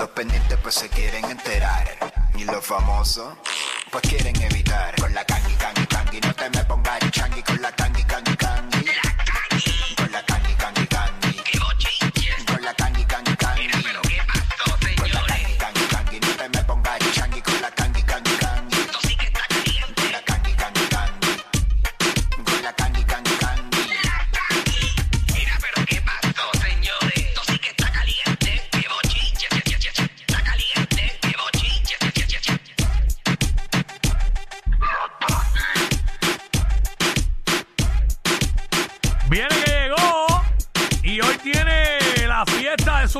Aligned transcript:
Todos 0.00 0.12
pendientes 0.12 0.58
pues 0.62 0.76
se 0.76 0.88
quieren 0.88 1.26
enterar. 1.26 1.86
Y 2.34 2.44
los 2.44 2.64
famosos 2.64 3.34
pues 3.90 4.02
quieren 4.08 4.34
evitar. 4.40 4.94
Con 4.98 5.12
la 5.12 5.22
tangi, 5.26 5.52
tangi, 5.56 5.84
tangi, 5.84 6.20
no 6.22 6.34
te 6.34 6.48
me 6.48 6.64
pongas 6.64 6.99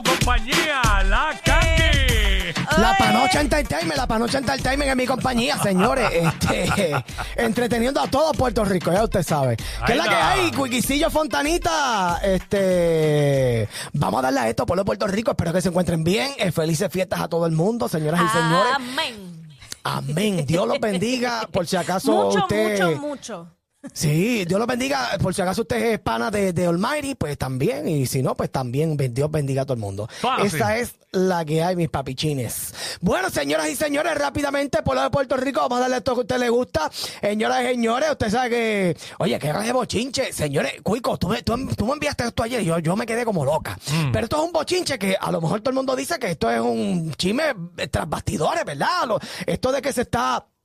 su 0.04 0.10
compañía, 0.16 0.82
la 1.08 1.38
Kangi. 1.44 2.52
La 2.78 2.96
Panocha 2.96 3.40
Entertainment, 3.40 3.96
la 3.96 4.06
Panocha 4.06 4.38
Entertainment 4.38 4.90
es 4.90 4.96
mi 4.96 5.06
compañía, 5.06 5.58
señores. 5.58 6.10
Este, 6.50 6.94
entreteniendo 7.36 8.00
a 8.00 8.08
todo 8.08 8.32
Puerto 8.32 8.64
Rico, 8.64 8.92
ya 8.92 9.04
usted 9.04 9.22
sabe. 9.22 9.56
¿Qué 9.86 9.92
es 9.92 9.98
la 9.98 10.04
que 10.08 10.14
hay? 10.14 10.50
Cuiquicillo 10.52 11.10
Fontanita. 11.10 12.20
Este, 12.22 13.68
vamos 13.92 14.18
a 14.20 14.22
darle 14.22 14.40
a 14.40 14.48
esto, 14.48 14.66
pueblo 14.66 14.82
de 14.82 14.86
Puerto 14.86 15.06
Rico. 15.06 15.30
Espero 15.32 15.52
que 15.52 15.60
se 15.60 15.68
encuentren 15.68 16.02
bien. 16.04 16.32
Eh, 16.38 16.52
felices 16.52 16.90
fiestas 16.90 17.20
a 17.20 17.28
todo 17.28 17.46
el 17.46 17.52
mundo, 17.52 17.88
señoras 17.88 18.20
y 18.24 18.28
señores. 18.28 18.72
Amén. 18.74 19.48
Amén. 19.84 20.44
Dios 20.46 20.66
los 20.66 20.80
bendiga. 20.80 21.46
Por 21.50 21.66
si 21.66 21.76
acaso 21.76 22.12
Mucho, 22.12 22.38
usted. 22.40 22.80
mucho, 22.84 23.00
mucho. 23.00 23.48
Sí, 23.94 24.44
Dios 24.44 24.58
los 24.58 24.66
bendiga. 24.66 25.16
Por 25.22 25.34
si 25.34 25.40
acaso 25.40 25.62
usted 25.62 25.92
es 25.94 25.98
pana 26.00 26.30
de, 26.30 26.52
de 26.52 26.66
Almighty, 26.66 27.14
pues 27.14 27.38
también. 27.38 27.88
Y 27.88 28.04
si 28.06 28.22
no, 28.22 28.34
pues 28.34 28.50
también 28.50 28.96
Dios 28.96 29.30
bendiga 29.30 29.62
a 29.62 29.64
todo 29.64 29.74
el 29.74 29.80
mundo. 29.80 30.06
Fácil. 30.20 30.46
Esa 30.46 30.76
es 30.76 30.96
la 31.12 31.44
que 31.46 31.62
hay, 31.62 31.76
mis 31.76 31.88
papichines. 31.88 32.74
Bueno, 33.00 33.30
señoras 33.30 33.68
y 33.70 33.76
señores, 33.76 34.14
rápidamente, 34.18 34.82
por 34.82 34.96
lo 34.96 35.02
de 35.02 35.10
Puerto 35.10 35.36
Rico, 35.38 35.60
vamos 35.60 35.78
a 35.78 35.80
darle 35.82 35.96
esto 35.96 36.12
que 36.12 36.18
a 36.18 36.22
usted 36.22 36.38
le 36.38 36.50
gusta. 36.50 36.90
Señoras 36.92 37.62
y 37.64 37.66
señores, 37.68 38.10
usted 38.10 38.28
sabe 38.30 38.50
que. 38.50 38.96
Oye, 39.18 39.38
qué 39.38 39.50
de 39.52 39.72
bochinche. 39.72 40.32
Señores, 40.32 40.74
Cuico, 40.82 41.16
tú 41.16 41.28
me, 41.28 41.42
tú, 41.42 41.56
tú 41.74 41.86
me 41.86 41.94
enviaste 41.94 42.24
esto 42.24 42.42
ayer 42.42 42.60
y 42.60 42.66
yo, 42.66 42.78
yo 42.80 42.94
me 42.96 43.06
quedé 43.06 43.24
como 43.24 43.44
loca. 43.46 43.78
Pero 44.12 44.24
esto 44.24 44.36
es 44.36 44.42
un 44.44 44.52
bochinche 44.52 44.98
que 44.98 45.16
a 45.18 45.32
lo 45.32 45.40
mejor 45.40 45.60
todo 45.62 45.70
el 45.70 45.76
mundo 45.76 45.96
dice 45.96 46.18
que 46.18 46.30
esto 46.32 46.50
es 46.50 46.60
un 46.60 47.12
chisme 47.14 47.44
tras 47.90 48.06
bastidores, 48.08 48.62
¿verdad? 48.64 49.06
Lo- 49.06 49.18
esto 49.46 49.72
de 49.72 49.80
que 49.80 49.92
se 49.92 50.02
está 50.02 50.46
es 50.46 50.59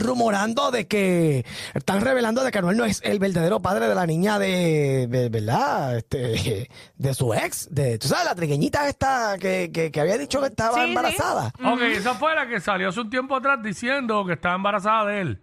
rumorando 0.00 0.70
de 0.70 0.86
que 0.86 1.44
están 1.74 2.00
revelando 2.00 2.44
de 2.44 2.50
que 2.52 2.58
Anuel 2.58 2.76
no 2.76 2.84
es 2.84 3.00
el 3.04 3.18
verdadero 3.18 3.60
padre 3.60 3.88
de 3.88 3.94
la 3.94 4.06
niña 4.06 4.38
de, 4.38 5.06
de- 5.08 5.28
verdad 5.28 5.96
este 5.96 6.68
de 6.96 7.14
su 7.14 7.34
ex 7.34 7.68
de 7.74 7.98
tú 7.98 8.06
sabes 8.08 8.24
la 8.24 8.34
trigueñita 8.34 8.88
esta 8.88 9.36
que, 9.40 9.70
que, 9.72 9.90
que 9.90 10.00
había 10.00 10.16
dicho 10.18 10.40
que 10.40 10.46
estaba 10.46 10.74
Sí, 10.76 10.82
sí. 10.82 10.88
embarazada 10.88 11.52
Ok, 11.64 11.80
esa 11.82 12.14
fue 12.14 12.34
la 12.34 12.46
que 12.46 12.60
salió 12.60 12.88
hace 12.90 13.00
un 13.00 13.10
tiempo 13.10 13.36
atrás 13.36 13.58
diciendo 13.62 14.24
que 14.24 14.34
estaba 14.34 14.54
embarazada 14.54 15.06
de 15.06 15.20
él. 15.20 15.42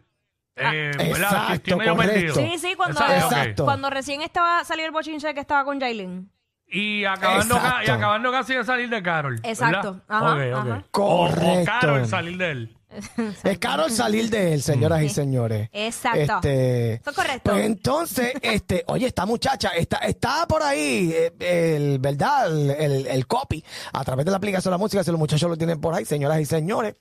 Eh, 0.61 0.91
¿verdad? 0.97 1.09
exacto, 1.15 1.53
estoy 1.53 1.75
medio 1.77 1.95
correcto. 1.95 2.33
perdido. 2.33 2.35
Sí, 2.35 2.57
sí, 2.59 2.75
cuando. 2.75 2.99
Exacto. 3.01 3.63
cuando 3.65 3.89
recién 3.89 4.21
estaba 4.21 4.63
salió 4.65 4.85
el 4.85 4.91
bochinche 4.91 5.33
que 5.33 5.39
estaba 5.39 5.63
con 5.63 5.79
Jailin. 5.79 6.29
Y 6.67 7.05
acabando, 7.05 7.55
ca- 7.55 7.81
y 7.85 7.89
acabando 7.89 8.31
casi 8.31 8.55
de 8.55 8.63
salir 8.65 8.89
de 8.89 9.01
Carol. 9.01 9.39
Exacto. 9.43 9.93
¿verdad? 9.93 10.03
Ajá, 10.09 10.33
Ok, 10.33 10.39
ok. 10.53 10.69
ajá. 10.71 10.83
O- 10.91 11.01
O, 11.01 11.27
Correcto. 11.29 11.71
Carol 11.79 12.07
salir 12.07 12.37
de 12.37 12.51
él. 12.51 12.77
Es 13.43 13.57
caro 13.59 13.85
el 13.85 13.91
salir 13.91 14.29
de 14.29 14.53
él 14.53 14.61
señoras 14.61 15.01
y 15.03 15.09
señores. 15.09 15.69
Exacto. 15.71 16.19
este 16.19 16.93
Eso 16.95 17.09
es 17.09 17.15
correcto. 17.15 17.51
pues 17.51 17.65
entonces 17.65 18.33
este 18.41 18.83
oye 18.87 19.07
esta 19.07 19.25
muchacha 19.25 19.69
está 19.69 19.97
está 19.97 20.45
por 20.47 20.63
ahí 20.63 21.13
eh, 21.13 21.33
el 21.77 21.99
verdad 21.99 22.47
el, 22.47 22.69
el, 22.71 23.07
el 23.07 23.27
copy 23.27 23.63
a 23.93 24.03
través 24.03 24.25
de 24.25 24.31
la 24.31 24.37
aplicación 24.37 24.71
de 24.71 24.75
la 24.75 24.77
música 24.79 25.03
si 25.03 25.11
los 25.11 25.19
muchachos 25.19 25.49
lo 25.49 25.57
tienen 25.57 25.79
por 25.79 25.93
ahí 25.93 26.05
señoras 26.05 26.39
y 26.39 26.45
señores 26.45 26.95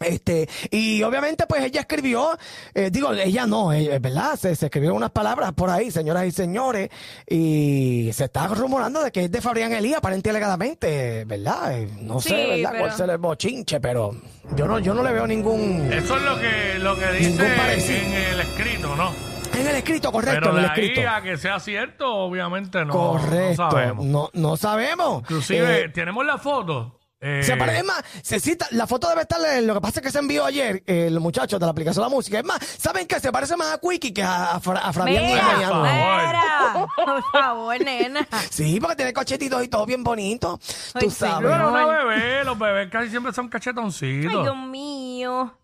Este, 0.00 0.48
y 0.70 1.02
obviamente, 1.02 1.46
pues 1.48 1.62
ella 1.64 1.80
escribió, 1.80 2.38
eh, 2.74 2.90
digo, 2.90 3.12
ella 3.12 3.46
no, 3.46 3.72
eh, 3.72 3.98
¿verdad? 3.98 4.36
Se, 4.36 4.54
se 4.54 4.66
escribió 4.66 4.94
unas 4.94 5.10
palabras 5.10 5.52
por 5.54 5.70
ahí, 5.70 5.90
señoras 5.90 6.26
y 6.26 6.30
señores, 6.30 6.88
y 7.26 8.10
se 8.12 8.24
está 8.24 8.46
rumorando 8.48 9.02
de 9.02 9.10
que 9.12 9.24
es 9.24 9.30
de 9.30 9.40
Fabrián 9.40 9.72
Elías, 9.72 9.98
aparente 9.98 10.28
y 10.28 10.30
alegadamente, 10.30 11.24
¿verdad? 11.24 11.78
Eh, 11.78 11.88
No 12.00 12.20
Sí, 12.20 12.28
sé, 12.30 12.36
¿verdad? 12.46 12.70
pero- 12.72 12.84
Cuál 12.84 12.96
será 12.96 13.12
el 13.14 13.18
bochinche, 13.18 13.80
pero 13.80 14.14
yo 14.56 14.66
no, 14.66 14.78
yo 14.78 14.94
no 14.94 15.02
le 15.02 15.12
veo 15.12 15.26
ningún. 15.26 15.90
Eso 15.92 16.16
es 16.16 16.22
lo 16.22 16.38
que, 16.38 16.78
lo 16.78 16.96
que 16.96 17.12
dice 17.12 18.04
en 18.06 18.12
el 18.12 18.40
escrito, 18.40 18.94
¿no? 18.96 19.10
En 19.58 19.66
el 19.66 19.76
escrito, 19.76 20.12
correcto, 20.12 20.40
Pero 20.40 20.50
en 20.50 20.56
de 20.56 20.62
el 20.62 20.70
ahí 20.70 20.86
escrito. 20.86 21.10
a 21.10 21.22
que 21.22 21.36
sea 21.36 21.58
cierto, 21.58 22.14
obviamente 22.14 22.84
no, 22.84 22.92
correcto. 22.92 23.62
no 23.64 23.70
sabemos. 23.70 24.04
No, 24.06 24.30
no 24.34 24.56
sabemos. 24.56 25.22
Inclusive, 25.22 25.80
Eh, 25.84 25.88
tenemos 25.88 26.24
la 26.24 26.38
foto. 26.38 26.97
Eh, 27.20 27.42
Se 27.42 27.56
parece, 27.56 27.78
es 27.78 27.84
más, 27.84 28.02
se 28.22 28.38
cita, 28.38 28.66
la 28.70 28.86
foto 28.86 29.08
debe 29.08 29.22
estar, 29.22 29.40
en- 29.44 29.66
lo 29.66 29.74
que 29.74 29.80
pasa 29.80 30.00
es 30.00 30.06
que 30.06 30.12
se 30.12 30.18
envió 30.20 30.44
ayer, 30.44 30.82
eh, 30.86 31.08
los 31.10 31.20
muchachos 31.22 31.58
de 31.58 31.66
la 31.66 31.72
aplicación 31.72 32.04
de 32.04 32.10
la 32.10 32.14
música. 32.14 32.38
Es 32.38 32.44
más, 32.44 32.58
¿saben 32.78 33.06
qué? 33.08 33.18
Se 33.18 33.32
parece 33.32 33.56
más 33.56 33.74
a 33.74 33.78
Quickie 33.78 34.12
que 34.14 34.22
a, 34.22 34.52
a, 34.52 34.60
Fra- 34.60 34.80
a 34.80 34.92
Fabián 34.92 35.24
y 35.24 35.32
a 35.32 35.56
Mira, 35.56 35.68
favor. 35.68 36.88
por 36.96 37.22
favor, 37.32 37.80
nena. 37.84 38.26
Sí, 38.50 38.78
porque 38.80 38.96
tiene 38.96 39.12
cachetitos 39.12 39.64
y 39.64 39.68
todo 39.68 39.84
bien 39.86 40.04
bonito. 40.04 40.60
Ay, 40.94 41.00
Tú 41.04 41.10
sí, 41.10 41.16
sabes. 41.16 41.48
Una 41.50 41.86
bebé, 42.04 42.44
los 42.44 42.58
bebés 42.58 42.88
casi 42.90 43.10
siempre 43.10 43.32
son 43.32 43.46
Ay, 43.46 43.50
cachetoncitos. 43.50 44.42
Dios 44.44 44.56
mío. 44.56 45.54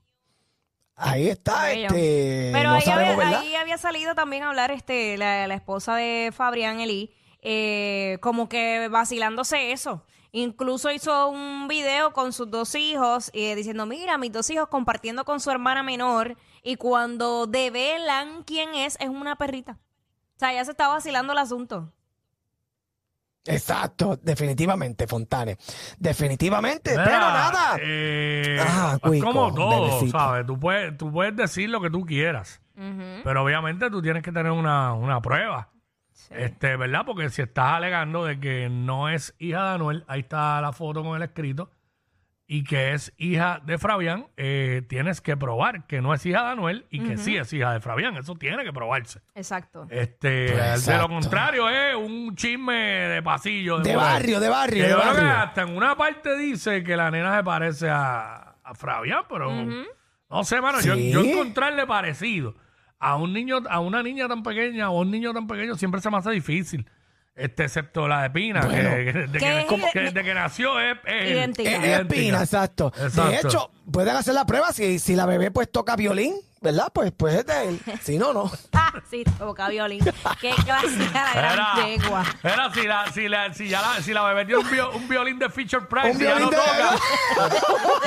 Ahí 0.96 1.28
está, 1.28 1.64
Bello. 1.64 1.86
este. 1.86 2.50
Pero 2.52 2.68
no 2.70 2.74
ahí, 2.76 2.82
sabemos, 2.82 3.14
había, 3.14 3.24
¿verdad? 3.24 3.40
ahí 3.40 3.54
había 3.56 3.78
salido 3.78 4.14
también 4.14 4.44
a 4.44 4.48
hablar 4.48 4.70
este 4.70 5.16
la, 5.18 5.46
la 5.48 5.54
esposa 5.54 5.96
de 5.96 6.32
Fabrián 6.34 6.78
Elí, 6.80 7.12
eh, 7.42 8.18
como 8.20 8.48
que 8.48 8.88
vacilándose 8.88 9.72
eso. 9.72 10.04
Incluso 10.36 10.90
hizo 10.90 11.28
un 11.28 11.68
video 11.68 12.12
con 12.12 12.32
sus 12.32 12.50
dos 12.50 12.74
hijos 12.74 13.30
eh, 13.34 13.54
diciendo, 13.54 13.86
mira, 13.86 14.18
mis 14.18 14.32
dos 14.32 14.50
hijos 14.50 14.66
compartiendo 14.66 15.24
con 15.24 15.38
su 15.38 15.48
hermana 15.48 15.84
menor 15.84 16.36
y 16.64 16.74
cuando 16.74 17.46
develan 17.46 18.42
quién 18.42 18.74
es, 18.74 18.96
es 18.98 19.08
una 19.08 19.36
perrita. 19.36 19.78
O 20.34 20.38
sea, 20.40 20.52
ya 20.52 20.64
se 20.64 20.72
está 20.72 20.88
vacilando 20.88 21.32
el 21.34 21.38
asunto. 21.38 21.92
Exacto, 23.46 24.18
definitivamente, 24.22 25.06
Fontane. 25.06 25.56
Definitivamente, 25.98 26.90
Mira, 26.92 27.04
pero 27.04 27.18
nada. 27.20 27.76
eh, 27.80 28.58
Ah, 28.60 28.98
Cuico, 29.00 29.26
como 29.26 29.54
todo, 29.54 29.84
bebecito. 29.84 30.18
¿sabes? 30.18 30.46
Tú 30.46 30.58
puedes, 30.58 30.96
tú 30.96 31.12
puedes 31.12 31.36
decir 31.36 31.68
lo 31.70 31.80
que 31.80 31.90
tú 31.90 32.04
quieras, 32.04 32.60
pero 33.22 33.44
obviamente 33.44 33.88
tú 33.88 34.02
tienes 34.02 34.24
que 34.24 34.32
tener 34.32 34.50
una, 34.50 34.94
una 34.94 35.20
prueba. 35.22 35.68
Este, 36.30 36.76
¿verdad? 36.76 37.02
Porque 37.06 37.28
si 37.30 37.42
estás 37.42 37.72
alegando 37.74 38.24
de 38.24 38.38
que 38.40 38.68
no 38.68 39.08
es 39.08 39.34
hija 39.38 39.62
de 39.68 39.74
Anuel, 39.76 40.04
ahí 40.08 40.20
está 40.20 40.60
la 40.60 40.72
foto 40.72 41.02
con 41.02 41.16
el 41.16 41.22
escrito, 41.22 41.70
y 42.46 42.62
que 42.64 42.92
es 42.92 43.12
hija 43.16 43.60
de 43.64 43.78
Fabián, 43.78 44.26
eh, 44.36 44.82
tienes 44.86 45.22
que 45.22 45.34
probar 45.36 45.86
que 45.86 46.02
no 46.02 46.12
es 46.12 46.24
hija 46.26 46.42
de 46.44 46.50
Anuel 46.50 46.86
y 46.90 47.00
que 47.00 47.16
sí 47.16 47.36
es 47.38 47.50
hija 47.54 47.72
de 47.72 47.80
Fabián. 47.80 48.16
Eso 48.18 48.34
tiene 48.34 48.62
que 48.64 48.72
probarse. 48.72 49.20
Exacto. 49.34 49.86
Este, 49.88 50.28
de 50.28 50.48
lo 50.56 50.62
exacto. 50.74 51.08
contrario 51.08 51.68
es 51.70 51.94
un 51.96 52.36
chisme 52.36 52.74
de 52.74 53.22
pasillo. 53.22 53.78
De 53.78 53.94
por 53.94 54.02
ahí. 54.02 54.12
barrio, 54.12 54.40
de 54.40 54.48
barrio, 54.50 54.82
Que 54.82 54.88
de 54.88 54.94
yo 54.94 55.00
creo 55.00 55.14
que 55.14 55.20
barrio. 55.22 55.42
hasta 55.42 55.62
en 55.62 55.76
una 55.76 55.96
parte 55.96 56.36
dice 56.36 56.84
que 56.84 56.96
la 56.98 57.10
nena 57.10 57.34
se 57.38 57.44
parece 57.44 57.88
a, 57.88 58.56
a 58.62 58.74
Fabián, 58.74 59.22
pero 59.26 59.50
no 60.28 60.44
sé, 60.44 60.60
mano, 60.60 60.80
yo, 60.82 60.94
¿Sí? 60.96 61.10
yo 61.12 61.22
encontrarle 61.22 61.86
parecido 61.86 62.56
a 63.12 63.16
un 63.16 63.32
niño, 63.32 63.58
a 63.68 63.80
una 63.80 64.02
niña 64.02 64.26
tan 64.28 64.42
pequeña 64.42 64.90
o 64.90 64.98
a 64.98 65.00
un 65.02 65.10
niño 65.10 65.32
tan 65.32 65.46
pequeño 65.46 65.74
siempre 65.76 66.00
se 66.00 66.10
me 66.10 66.16
hace 66.18 66.30
difícil. 66.30 66.86
Este, 67.36 67.64
excepto 67.64 68.06
la 68.06 68.22
de 68.22 68.30
Pina, 68.30 68.60
que, 68.60 68.66
Bueno. 68.68 68.90
que- 68.90 69.12
de, 69.12 69.32
¿Qué 69.32 69.38
que, 69.40 69.60
es? 69.86 69.92
que 69.92 70.00
desde 70.00 70.22
que 70.22 70.34
nació 70.34 70.78
es, 70.78 70.96
es 71.04 71.22
él. 71.22 71.28
Idéntica. 71.32 71.70
Es, 71.70 72.00
es 72.00 72.06
Pina, 72.06 72.40
exacto. 72.40 72.92
Exacto. 72.96 73.28
De 73.28 73.36
hecho, 73.36 73.70
pueden 73.90 74.14
hacer 74.16 74.34
la 74.34 74.46
prueba. 74.46 74.72
Si, 74.72 74.98
si 75.00 75.16
la 75.16 75.26
bebé 75.26 75.50
pues 75.50 75.68
toca 75.70 75.96
violín, 75.96 76.34
¿verdad? 76.64 76.88
Pues, 76.92 77.12
pues 77.16 77.34
es 77.36 77.46
de 77.46 77.68
él. 77.68 77.80
Si 78.02 78.18
no, 78.18 78.32
no. 78.32 78.50
Ah, 78.72 78.90
sí, 79.10 79.22
toca 79.38 79.68
violín. 79.68 80.02
Qué 80.40 80.50
clase 80.64 80.88
de 80.88 81.10
la 81.12 81.32
gran 81.32 81.86
yegua. 81.86 82.24
era 82.42 82.72
si, 82.74 82.82
la, 82.86 83.12
si, 83.12 83.28
la, 83.28 83.54
si, 83.54 83.68
ya 83.68 83.80
la, 83.80 84.02
si 84.02 84.12
la 84.12 84.22
bebé 84.24 84.44
tiene 84.46 84.60
un, 84.62 84.70
vio- 84.70 84.90
un 84.92 85.08
violín 85.08 85.38
de 85.38 85.48
Fisher 85.50 85.86
Price 85.86 86.10
Un 86.10 86.20
y 86.20 86.24
ya 86.24 86.34
violín 86.34 86.44
lo 86.44 86.50
de- 86.50 86.56
toca. 86.56 87.54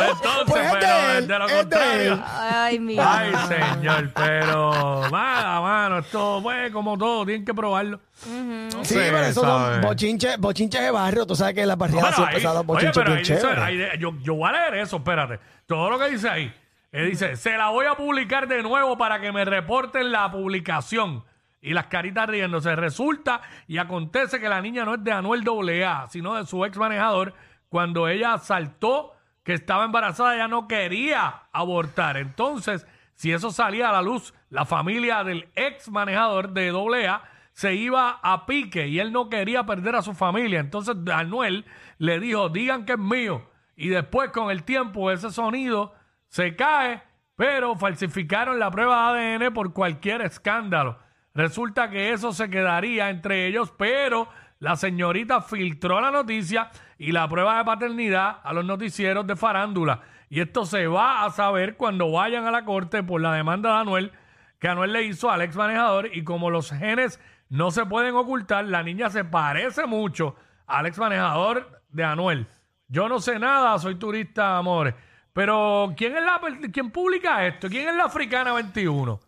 Entonces, 0.10 0.44
Pues 0.48 0.66
es 0.66 0.72
pero 0.74 0.88
de 0.98 1.18
él, 1.18 1.28
de 1.28 1.40
lo 1.40 1.46
es 1.48 1.52
de 1.54 1.58
contrario. 1.60 2.14
él. 2.14 2.24
Ay, 2.26 2.80
mi 2.80 2.98
Ay, 3.00 3.32
señor, 3.48 4.12
pero 4.14 5.10
nada, 5.10 5.62
mano, 5.62 6.00
esto 6.00 6.40
pues 6.44 6.72
como 6.72 6.98
todo, 6.98 7.26
tienen 7.26 7.46
que 7.46 7.54
probarlo. 7.54 8.00
No 8.26 8.84
Sí, 8.84 8.96
sé, 8.96 9.00
pero 9.12 9.20
eso 9.20 9.42
son 9.42 9.50
¿sabes? 9.64 9.82
bochinches, 9.82 10.38
bochinches 10.40 10.82
de 10.82 10.92
barrio. 10.92 11.26
Tú 11.26 11.36
sabes 11.36 11.54
que 11.54 11.62
en 11.62 11.68
las 11.68 11.78
No, 11.78 11.82
barriadas 11.82 12.16
pero 12.16 12.16
siempre 12.18 12.36
ahí- 12.36 12.42
se 12.42 12.48
han 12.48 12.54
dado 12.54 12.60
oye, 12.62 12.68
bochinches 12.68 12.96
pero 12.98 13.06
bien 13.06 13.18
ahí 13.18 13.24
dice- 13.24 13.42
chéveres. 13.42 13.64
ahí 13.64 13.78
de- 13.78 13.98
yo, 14.00 14.14
yo 14.24 14.34
voy 14.36 14.50
a 14.50 14.52
leer 14.54 14.74
eso, 14.76 14.98
espérate. 14.98 15.40
Todo 15.68 15.90
lo 15.90 16.00
que 16.00 16.10
dice 16.10 16.30
ahí. 16.30 16.54
Él 16.92 17.10
dice, 17.10 17.36
se 17.36 17.58
la 17.58 17.70
voy 17.70 17.86
a 17.86 17.96
publicar 17.96 18.48
de 18.48 18.64
nuevo 18.64 18.98
para 18.98 19.20
que 19.20 19.32
me 19.32 19.46
reporten 19.46 20.12
la 20.12 20.32
publicación. 20.32 21.24
Y 21.62 21.74
las 21.74 21.88
caritas 21.88 22.28
riéndose. 22.28 22.76
Resulta 22.76 23.42
y 23.68 23.78
acontece 23.78 24.40
que 24.40 24.48
la 24.48 24.62
niña 24.62 24.86
no 24.86 24.96
es 24.96 25.04
de 25.04 25.12
Anuel 25.12 25.44
AA, 25.84 26.08
sino 26.08 26.36
de 26.36 26.46
su 26.46 26.64
ex 26.64 26.78
manejador. 26.78 27.34
Cuando 27.68 28.08
ella 28.08 28.38
saltó 28.38 29.14
que 29.44 29.54
estaba 29.54 29.86
embarazada, 29.86 30.36
ella 30.36 30.48
no 30.48 30.68
quería 30.68 31.44
abortar. 31.52 32.18
Entonces, 32.18 32.88
si 33.16 33.34
eso 33.34 33.52
salía 33.52 33.90
a 33.90 33.94
la 33.94 34.02
luz, 34.02 34.34
la 34.50 34.66
familia 34.66 35.24
del 35.24 35.50
ex 35.56 35.90
manejador 35.90 36.52
de 36.52 36.70
AA 36.70 37.24
se 37.54 37.74
iba 37.74 38.20
a 38.22 38.46
pique 38.46 38.88
y 38.88 39.00
él 39.00 39.12
no 39.12 39.30
quería 39.30 39.66
perder 39.66 39.96
a 39.96 40.04
su 40.04 40.14
familia. 40.14 40.60
Entonces 40.60 40.96
Anuel 41.12 41.66
le 41.98 42.20
dijo, 42.20 42.50
digan 42.50 42.86
que 42.86 42.94
es 42.94 43.00
mío. 43.00 43.50
Y 43.76 43.90
después 43.90 44.30
con 44.30 44.52
el 44.52 44.64
tiempo 44.64 45.10
ese 45.10 45.32
sonido 45.32 45.96
se 46.28 46.56
cae, 46.56 47.02
pero 47.36 47.76
falsificaron 47.76 48.60
la 48.60 48.72
prueba 48.72 49.14
de 49.14 49.36
ADN 49.36 49.54
por 49.54 49.74
cualquier 49.74 50.22
escándalo. 50.22 51.00
Resulta 51.34 51.90
que 51.90 52.12
eso 52.12 52.34
se 52.34 52.50
quedaría 52.50 53.10
entre 53.10 53.46
ellos, 53.48 53.72
pero 53.78 54.28
la 54.60 54.76
señorita 54.76 55.42
filtró 55.42 56.02
la 56.02 56.12
noticia 56.12 56.72
y 56.98 57.12
la 57.12 57.28
prueba 57.28 57.58
de 57.60 57.66
paternidad 57.66 58.40
a 58.44 58.54
los 58.54 58.66
noticieros 58.66 59.28
de 59.28 59.36
farándula. 59.36 60.02
Y 60.30 60.42
esto 60.42 60.66
se 60.66 60.88
va 60.88 61.26
a 61.26 61.32
saber 61.32 61.78
cuando 61.78 62.12
vayan 62.12 62.46
a 62.46 62.52
la 62.52 62.66
corte 62.66 63.04
por 63.04 63.22
la 63.22 63.34
demanda 63.34 63.74
de 63.74 63.82
Anuel 63.82 64.12
que 64.60 64.68
Anuel 64.68 64.94
le 64.94 65.04
hizo 65.04 65.30
al 65.30 65.42
ex 65.42 65.56
manejador 65.56 66.10
y 66.14 66.24
como 66.24 66.50
los 66.50 66.72
genes 66.72 67.20
no 67.50 67.72
se 67.72 67.86
pueden 67.86 68.16
ocultar, 68.16 68.66
la 68.66 68.84
niña 68.84 69.10
se 69.10 69.24
parece 69.24 69.86
mucho 69.86 70.36
al 70.66 70.86
ex 70.88 70.98
manejador 70.98 71.82
de 71.90 72.04
Anuel. 72.04 72.48
Yo 72.88 73.08
no 73.08 73.20
sé 73.20 73.40
nada, 73.40 73.78
soy 73.80 73.96
turista, 73.96 74.58
amores. 74.58 74.96
Pero 75.38 75.94
¿quién 75.96 76.18
es 76.18 76.24
la 76.24 76.42
per- 76.42 76.72
quién 76.72 76.90
publica 76.90 77.46
esto? 77.46 77.70
¿Quién 77.70 77.88
es 77.90 77.96
la 77.96 78.06
africana 78.06 78.54
21? 78.54 79.20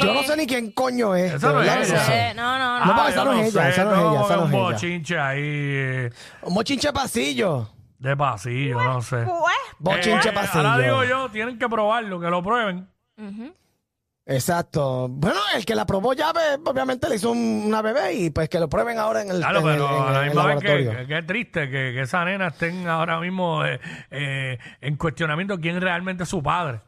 Yo 0.00 0.14
no 0.14 0.22
sé 0.22 0.36
ni 0.36 0.46
quién 0.46 0.70
coño 0.70 1.12
es. 1.16 1.32
Esa 1.34 1.50
no 1.52 1.60
es 1.60 1.76
no 1.76 1.84
sé. 1.84 2.28
Eh, 2.30 2.34
no, 2.36 2.56
no, 2.56 2.78
No, 2.78 2.86
no. 2.86 2.94
porque 2.94 3.10
esa 3.10 3.24
no 3.24 3.32
es 3.32 3.52
ella, 3.52 3.62
sé, 3.64 3.68
esa 3.70 3.84
no 3.84 3.92
es 3.94 3.98
ella, 3.98 4.24
esa 4.24 4.36
no 4.36 4.42
un 4.42 4.46
es 4.48 4.52
ella. 4.54 4.62
bochinche 4.62 5.18
ahí 5.18 5.40
eh, 5.42 6.10
Un 6.42 6.54
bochinche 6.54 6.92
pasillo. 6.92 7.68
de 7.98 8.16
pasillo, 8.16 8.80
no 8.80 9.02
sé. 9.02 9.16
Pues, 9.24 9.54
Bochinche 9.80 10.28
Eh, 10.28 10.32
pasillo. 10.32 10.68
Ahora 10.68 10.84
digo 10.84 11.02
yo, 11.04 11.28
tienen 11.32 11.58
que 11.58 11.68
probarlo, 11.68 12.20
que 12.20 12.26
lo 12.30 12.42
prueben. 12.44 12.88
Exacto. 14.28 15.06
Bueno, 15.08 15.38
el 15.54 15.64
que 15.64 15.74
la 15.76 15.86
probó 15.86 16.12
ya, 16.12 16.32
obviamente 16.64 17.08
le 17.08 17.14
hizo 17.14 17.30
un- 17.30 17.62
una 17.66 17.80
bebé 17.80 18.12
y 18.14 18.30
pues 18.30 18.48
que 18.48 18.58
lo 18.58 18.68
prueben 18.68 18.98
ahora 18.98 19.22
en 19.22 19.30
el, 19.30 19.36
Claro, 19.38 19.60
en 19.60 19.66
el- 19.68 19.72
pero 19.74 19.96
en 19.96 20.02
a 20.02 20.10
la 20.10 20.20
el 20.22 20.26
misma 20.26 20.46
vez 20.46 20.56
que, 20.60 20.68
laboratorio. 20.68 21.00
que- 21.00 21.06
que 21.06 21.18
es 21.18 21.26
triste 21.26 21.60
que, 21.70 21.92
que 21.94 22.00
esa 22.02 22.24
nena 22.24 22.48
estén 22.48 22.88
ahora 22.88 23.20
mismo 23.20 23.64
eh, 23.64 23.80
eh, 24.10 24.58
en 24.80 24.96
cuestionamiento 24.96 25.58
quién 25.60 25.80
realmente 25.80 26.24
es 26.24 26.28
su 26.28 26.42
padre. 26.42 26.80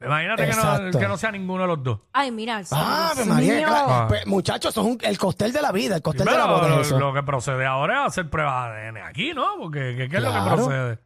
Imagínate 0.00 0.42
que 0.46 0.52
no, 0.52 0.58
Exacto. 0.62 0.98
que 1.00 1.08
no 1.08 1.16
sea 1.16 1.32
ninguno 1.32 1.62
de 1.62 1.68
los 1.68 1.82
dos. 1.82 2.00
Ay, 2.12 2.30
mira. 2.30 2.62
Ah, 2.70 3.10
Dios 3.16 3.26
María, 3.26 3.54
mío. 3.54 3.66
claro. 3.66 3.86
Ah. 3.90 4.04
Pues, 4.08 4.24
muchachos, 4.26 4.70
eso 4.72 4.82
es 4.82 4.86
un- 4.86 4.98
el 5.02 5.18
costel 5.18 5.52
de 5.52 5.60
la 5.62 5.72
vida, 5.72 5.96
el 5.96 6.02
costel 6.02 6.26
de 6.26 6.30
Pero 6.32 6.46
la 6.46 6.52
boda 6.52 6.68
lo, 6.68 6.80
es 6.80 6.86
eso. 6.86 6.98
lo 7.00 7.12
que 7.12 7.24
procede 7.24 7.66
ahora 7.66 8.02
es 8.02 8.06
hacer 8.12 8.30
pruebas 8.30 8.70
de 8.72 8.86
ADN 8.88 8.96
aquí, 9.02 9.32
¿no? 9.34 9.56
Porque 9.58 9.96
¿qué, 9.96 10.08
qué 10.08 10.16
es 10.18 10.22
lo 10.22 10.28
que 10.32 10.38
Claro. 10.38 10.54
procede? 10.56 10.98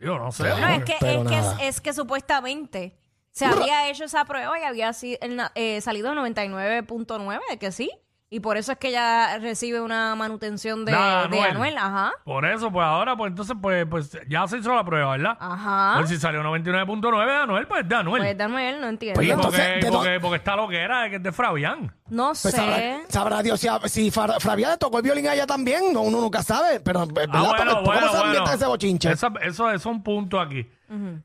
Yo 0.00 0.18
no 0.18 0.32
sé. 0.32 0.42
Claro. 0.42 0.60
No, 0.60 0.68
es 0.68 0.84
que, 0.84 0.96
Pero 0.98 1.22
es, 1.22 1.28
que, 1.28 1.36
nada. 1.36 1.56
es 1.62 1.80
que 1.80 1.92
supuestamente 1.92 2.96
se 3.34 3.44
había 3.46 3.88
hecho 3.90 4.04
esa 4.04 4.24
prueba 4.24 4.58
y 4.58 4.62
había 4.62 4.92
si- 4.92 5.18
el 5.20 5.40
eh, 5.54 5.80
salido 5.80 6.14
99.9 6.14 7.40
de 7.50 7.58
que 7.58 7.72
sí. 7.72 7.90
Y 8.30 8.40
por 8.40 8.56
eso 8.56 8.72
es 8.72 8.78
que 8.78 8.88
ella 8.88 9.38
recibe 9.38 9.80
una 9.80 10.16
manutención 10.16 10.84
de, 10.84 10.90
Nada, 10.90 11.28
de 11.28 11.40
Anuel. 11.40 11.78
Ajá. 11.78 12.10
Por 12.24 12.44
eso, 12.44 12.72
pues 12.72 12.84
ahora, 12.84 13.14
pues 13.16 13.30
entonces, 13.30 13.54
pues, 13.62 13.86
pues 13.88 14.18
ya 14.28 14.48
se 14.48 14.58
hizo 14.58 14.74
la 14.74 14.82
prueba, 14.84 15.12
¿verdad? 15.12 15.36
Ajá. 15.38 15.94
Pues 15.98 16.08
si 16.10 16.16
salió 16.16 16.42
99.9 16.42 17.26
de 17.26 17.32
Anuel, 17.42 17.66
pues 17.68 17.88
de 17.88 17.94
Anuel. 17.94 18.22
Pues 18.22 18.36
de 18.36 18.42
Anuel, 18.42 18.80
no 18.80 18.88
entiendo. 18.88 19.18
Pues 19.18 19.28
Y 19.28 19.30
entonces, 19.30 19.60
porque, 19.60 19.86
¿de 19.86 19.92
porque, 19.92 20.20
porque 20.20 20.36
está 20.38 20.56
lo 20.56 20.66
que 20.66 20.78
era, 20.80 21.08
que 21.10 21.16
es 21.16 21.22
de 21.22 21.30
Fabián. 21.30 21.94
no 22.08 22.28
Pues 22.28 22.38
sé. 22.40 22.50
sabrá, 22.50 23.00
sabrá 23.08 23.42
Dios 23.42 23.60
si, 23.60 23.68
si 23.88 24.10
Fra- 24.10 24.40
Fabián 24.40 24.72
le 24.72 24.76
tocó 24.78 24.96
el 24.98 25.04
violín 25.04 25.28
a 25.28 25.34
ella 25.34 25.46
también, 25.46 25.92
no, 25.92 26.00
uno 26.00 26.20
nunca 26.20 26.42
sabe, 26.42 26.80
pero 26.80 27.06
¿verdad? 27.06 27.36
Ah, 27.36 27.44
Porque 27.50 27.62
bueno, 27.62 27.72
¿cómo 27.74 27.86
bueno, 27.86 28.00
se 28.10 28.16
ambienta 28.16 28.40
bueno. 28.40 28.52
ese 28.56 28.66
bochinche? 28.66 29.12
Esa- 29.12 29.28
eso, 29.42 29.46
eso 29.46 29.70
es 29.70 29.86
un 29.86 30.02
punto 30.02 30.40
aquí. 30.40 30.66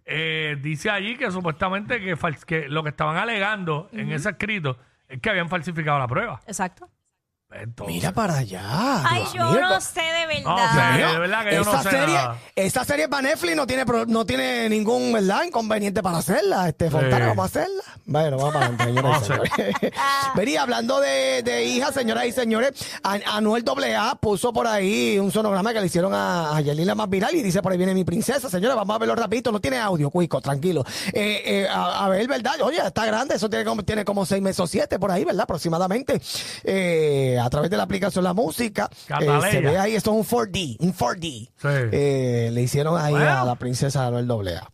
Eh, 0.06 0.58
dice 0.62 0.90
allí 0.90 1.16
que 1.16 1.32
supuestamente 1.32 2.00
que, 2.00 2.68
lo 2.70 2.84
que 2.84 2.90
estaban 2.90 3.18
alegando 3.18 3.90
en 3.92 4.12
ese 4.12 4.30
escrito 4.30 4.78
es 5.08 5.20
que 5.20 5.30
habían 5.30 5.50
falsificado 5.50 6.00
la 6.00 6.08
prueba. 6.08 6.40
Exacto. 6.46 6.90
Entonces, 7.52 7.96
Mira 7.96 8.12
para 8.14 8.38
allá. 8.38 8.62
Ay, 9.10 9.24
Dios 9.24 9.34
yo 9.34 9.52
mío, 9.52 9.62
no 9.70 9.82
sé 9.82 10.02
de 10.02 10.42
No 10.44 10.56
verdad. 10.56 10.96
sé. 10.96 11.06
de 11.14 11.20
verdad 11.20 11.44
que 11.46 11.56
yo 11.56 11.64
no 11.64 11.82
sé 11.84 11.90
serie, 11.90 12.16
nada. 12.16 12.38
esa 12.56 12.86
serie 12.86 13.10
para 13.10 13.24
Netflix 13.24 13.56
no 13.56 13.66
tiene, 13.66 13.86
pro- 13.88 14.06
no 14.06 14.24
tiene 14.24 14.70
ningún 14.70 15.12
¿verdad? 15.12 15.46
inconveniente 15.46 16.04
para 16.04 16.20
hacerla. 16.20 16.70
Este 16.70 16.92
Fontana, 16.92 17.30
vamos 17.30 17.44
a 17.44 17.46
hacerla. 17.48 17.82
Bueno, 18.06 18.38
vamos 18.38 18.54
para 18.54 18.66
adelante, 18.68 18.84
señoras 18.86 19.18
y 19.26 19.30
No 19.32 19.36
sé. 19.46 19.52
señores. 19.56 19.94
Vería, 20.36 20.62
hablando 20.62 21.00
de, 21.00 21.42
de 21.42 21.64
hijas, 21.66 21.96
señoras 21.96 22.26
y 22.28 22.32
señores, 22.34 22.72
An- 23.02 23.24
Anuel 23.26 23.64
AA 23.68 24.16
puso 24.22 24.54
por 24.54 24.68
ahí 24.68 25.18
un 25.18 25.32
sonograma 25.32 25.74
que 25.74 25.80
le 25.80 25.88
hicieron 25.88 26.14
a, 26.14 26.56
a 26.56 26.62
Yelila 26.62 26.94
más 26.94 27.10
viral 27.10 27.34
y 27.34 27.42
dice 27.42 27.64
por 27.64 27.72
ahí 27.72 27.80
viene 27.80 27.96
mi 27.96 28.04
princesa. 28.04 28.48
Señores, 28.48 28.76
vamos 28.76 28.96
a 28.96 29.00
verlo 29.00 29.16
rapidito. 29.16 29.52
No 29.52 29.60
tiene 29.60 29.80
audio, 29.80 30.12
cuico, 30.12 30.40
tranquilo. 30.40 30.86
Eh, 31.14 31.42
eh, 31.46 31.68
a, 31.68 32.06
a 32.06 32.10
ver, 32.10 32.28
¿verdad? 32.28 32.62
Oye, 32.62 32.78
está 32.86 33.08
grande. 33.08 33.34
Eso 33.36 33.50
tiene 33.50 33.66
como, 33.66 33.82
tiene 33.84 34.06
como 34.06 34.24
seis 34.28 34.40
meses 34.44 34.60
o 34.60 34.68
siete 34.68 35.00
por 35.00 35.10
ahí, 35.10 35.26
¿verdad? 35.26 35.42
Aproximadamente. 35.46 36.22
Eh, 36.64 37.38
a 37.40 37.50
través 37.50 37.70
de 37.70 37.78
la 37.78 37.84
aplicación 37.84 38.24
La 38.24 38.34
Música. 38.34 38.90
eh, 39.20 39.40
se 39.52 39.62
ve 39.62 39.78
ahí, 39.78 39.96
esto 39.96 40.12
es 40.12 40.18
un 40.18 40.24
4D, 40.40 40.78
un 40.80 40.94
4D. 40.94 41.22
Sí. 41.22 41.68
Eh, 41.92 42.50
le 42.54 42.62
hicieron 42.62 43.00
ahí 43.00 43.14
Bueno. 43.14 43.42
a 43.42 43.44
la 43.46 43.56
princesa 43.56 44.06
Anuel 44.08 44.30
AA. 44.30 44.70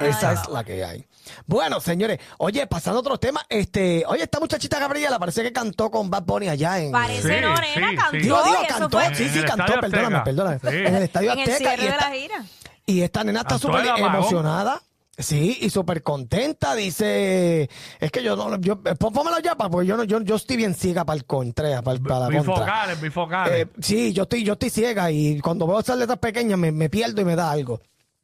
Esa 0.00 0.32
es 0.32 0.48
la 0.48 0.62
que 0.62 0.84
hay. 0.84 1.04
Bueno, 1.46 1.80
señores, 1.80 2.20
oye, 2.38 2.66
pasando 2.68 2.98
a 2.98 3.00
otros 3.00 3.18
temas, 3.18 3.44
este, 3.48 4.04
oye, 4.06 4.22
esta 4.22 4.38
muchachita 4.38 4.78
Gabriela 4.78 5.18
parece 5.18 5.42
que 5.42 5.52
cantó 5.52 5.90
con 5.90 6.08
Bad 6.08 6.22
Bunny 6.22 6.48
allá 6.48 6.78
en. 6.78 6.92
Parece 6.92 7.22
Sí, 7.22 7.40
no, 7.44 7.54
nena, 7.56 7.90
sí, 7.90 7.96
cantó. 7.96 8.16
Digo, 8.16 8.42
digo, 8.44 8.56
cantó, 8.68 8.90
fue 9.00 9.14
sí, 9.16 9.24
En 9.24 9.30
sí, 9.32 9.38
el 9.40 9.44
cantó, 9.44 9.64
Estadio 9.64 9.80
perdóname, 9.80 10.16
Azteca. 10.18 10.24
perdóname. 10.24 10.86
En 10.88 10.94
el 10.94 11.02
estadio 11.02 11.32
en 11.32 11.38
el 11.40 11.50
Azteca. 11.50 11.58
cierre 11.70 11.82
y 11.82 11.86
de 11.86 11.92
esta- 11.92 12.08
la 12.10 12.14
gira. 12.16 12.44
y 12.86 13.02
esta 13.02 13.24
nena 13.24 13.40
está 13.40 13.58
súper 13.58 13.86
emocionada. 13.86 14.80
Sí, 15.18 15.58
y 15.60 15.70
súper 15.70 16.02
contenta. 16.04 16.74
Dice, 16.76 17.68
es 17.98 18.10
que 18.12 18.22
yo 18.22 18.36
no, 18.36 18.56
yo, 18.60 18.80
eh, 18.84 18.94
pónmelo 18.94 19.40
ya, 19.40 19.56
porque 19.56 19.86
yo 19.86 19.96
no, 19.96 20.04
yo, 20.04 20.20
yo 20.22 20.36
estoy 20.36 20.56
bien 20.56 20.74
ciega 20.74 21.04
para 21.04 21.16
el 21.18 21.24
contra, 21.24 21.82
para, 21.82 21.98
para 21.98 22.20
la 22.20 22.26
contra. 22.26 22.40
bifocales, 22.40 23.00
bifocales. 23.00 23.66
Eh, 23.66 23.68
sí, 23.80 24.12
yo 24.12 24.22
estoy, 24.22 24.44
yo 24.44 24.52
estoy 24.52 24.70
ciega 24.70 25.10
y 25.10 25.40
cuando 25.40 25.66
veo 25.66 25.80
esas 25.80 25.98
letras 25.98 26.18
pequeñas 26.18 26.58
me, 26.58 26.70
me 26.70 26.88
pierdo 26.88 27.20
y 27.20 27.24
me 27.24 27.34
da 27.34 27.50
algo. 27.50 27.80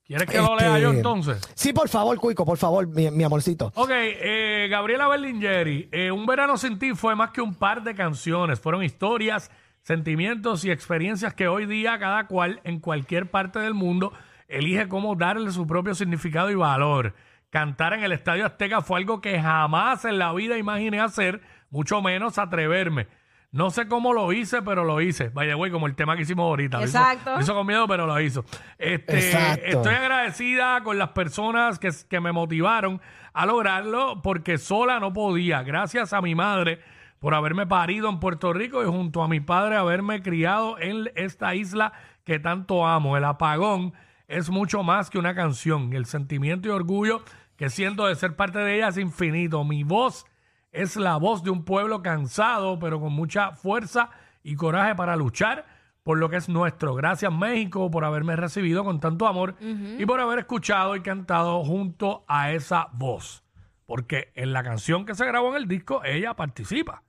¿Quieres 0.06 0.28
que 0.28 0.36
lo 0.36 0.54
lea 0.54 0.68
este- 0.68 0.82
yo 0.82 0.90
entonces? 0.92 1.40
Sí, 1.54 1.72
por 1.72 1.88
favor, 1.88 2.16
Cuico, 2.20 2.44
por 2.44 2.58
favor, 2.58 2.86
mi, 2.86 3.10
mi 3.10 3.24
amorcito. 3.24 3.72
Ok, 3.74 3.90
eh, 3.90 4.68
Gabriela 4.70 5.08
Berlingeri, 5.08 5.88
eh, 5.90 6.10
Un 6.10 6.26
verano 6.26 6.58
sin 6.58 6.78
ti 6.78 6.92
fue 6.94 7.16
más 7.16 7.30
que 7.30 7.40
un 7.40 7.54
par 7.54 7.82
de 7.82 7.94
canciones, 7.94 8.60
fueron 8.60 8.84
historias, 8.84 9.50
sentimientos 9.82 10.64
y 10.64 10.70
experiencias 10.70 11.34
que 11.34 11.48
hoy 11.48 11.66
día 11.66 11.98
cada 11.98 12.26
cual 12.26 12.60
en 12.64 12.80
cualquier 12.80 13.30
parte 13.30 13.58
del 13.58 13.74
mundo 13.74 14.12
elige 14.48 14.88
cómo 14.88 15.14
darle 15.16 15.50
su 15.50 15.66
propio 15.66 15.94
significado 15.94 16.50
y 16.50 16.54
valor. 16.54 17.14
Cantar 17.50 17.92
en 17.94 18.02
el 18.04 18.12
Estadio 18.12 18.46
Azteca 18.46 18.80
fue 18.82 18.98
algo 18.98 19.20
que 19.20 19.40
jamás 19.40 20.04
en 20.04 20.18
la 20.18 20.32
vida 20.32 20.58
imaginé 20.58 21.00
hacer, 21.00 21.40
mucho 21.70 22.02
menos 22.02 22.38
atreverme. 22.38 23.06
No 23.52 23.70
sé 23.70 23.86
cómo 23.86 24.12
lo 24.12 24.32
hice, 24.32 24.62
pero 24.62 24.82
lo 24.82 25.00
hice. 25.00 25.28
Vaya, 25.28 25.54
güey, 25.54 25.70
como 25.70 25.86
el 25.86 25.94
tema 25.94 26.16
que 26.16 26.22
hicimos 26.22 26.42
ahorita. 26.44 26.78
Lo 26.80 26.84
hizo- 26.86 26.98
Exacto. 26.98 27.34
Lo 27.36 27.40
hizo, 27.40 27.54
con 27.54 27.64
miedo, 27.68 27.86
pero 27.86 28.04
lo 28.06 28.20
hizo. 28.20 28.44
Este, 28.78 29.16
Exacto. 29.16 29.64
Estoy 29.66 29.94
agradecida 29.94 30.82
con 30.82 30.98
las 30.98 31.10
personas 31.10 31.78
que, 31.78 31.90
que 32.10 32.18
me 32.18 32.32
motivaron 32.32 33.00
a 33.32 33.46
lograrlo 33.46 34.20
porque 34.22 34.58
sola 34.58 34.98
no 34.98 35.12
podía. 35.12 35.62
Gracias 35.62 36.12
a 36.12 36.20
mi 36.20 36.34
madre 36.34 36.80
por 37.20 37.32
haberme 37.34 37.64
parido 37.64 38.08
en 38.08 38.18
Puerto 38.18 38.52
Rico 38.52 38.82
y 38.82 38.86
junto 38.86 39.22
a 39.22 39.28
mi 39.28 39.38
padre 39.38 39.76
haberme 39.76 40.20
criado 40.22 40.76
en 40.80 41.08
esta 41.14 41.54
isla 41.54 41.92
que 42.24 42.40
tanto 42.40 42.84
amo. 42.84 43.16
El 43.16 43.22
apagón 43.22 43.94
es 44.28 44.50
mucho 44.50 44.82
más 44.82 45.10
que 45.10 45.18
una 45.18 45.34
canción. 45.34 45.92
El 45.92 46.06
sentimiento 46.06 46.68
y 46.68 46.70
orgullo 46.70 47.22
que 47.56 47.70
siento 47.70 48.06
de 48.06 48.16
ser 48.16 48.36
parte 48.36 48.58
de 48.58 48.76
ella 48.76 48.88
es 48.88 48.98
infinito. 48.98 49.64
Mi 49.64 49.84
voz 49.84 50.26
es 50.72 50.96
la 50.96 51.16
voz 51.16 51.42
de 51.42 51.50
un 51.50 51.64
pueblo 51.64 52.02
cansado, 52.02 52.78
pero 52.78 53.00
con 53.00 53.12
mucha 53.12 53.52
fuerza 53.52 54.10
y 54.42 54.56
coraje 54.56 54.94
para 54.94 55.16
luchar 55.16 55.66
por 56.02 56.18
lo 56.18 56.28
que 56.28 56.36
es 56.36 56.48
nuestro. 56.48 56.94
Gracias 56.94 57.32
México 57.32 57.90
por 57.90 58.04
haberme 58.04 58.36
recibido 58.36 58.84
con 58.84 59.00
tanto 59.00 59.26
amor 59.26 59.56
y 59.60 60.04
por 60.04 60.20
haber 60.20 60.40
escuchado 60.40 60.96
y 60.96 61.00
cantado 61.00 61.64
junto 61.64 62.24
a 62.28 62.52
esa 62.52 62.88
voz. 62.92 63.42
Porque 63.86 64.32
en 64.34 64.52
la 64.52 64.62
canción 64.62 65.04
que 65.06 65.14
se 65.14 65.26
grabó 65.26 65.50
en 65.50 65.62
el 65.62 65.68
disco, 65.68 66.02
ella 66.04 66.34
participa. 66.34 67.02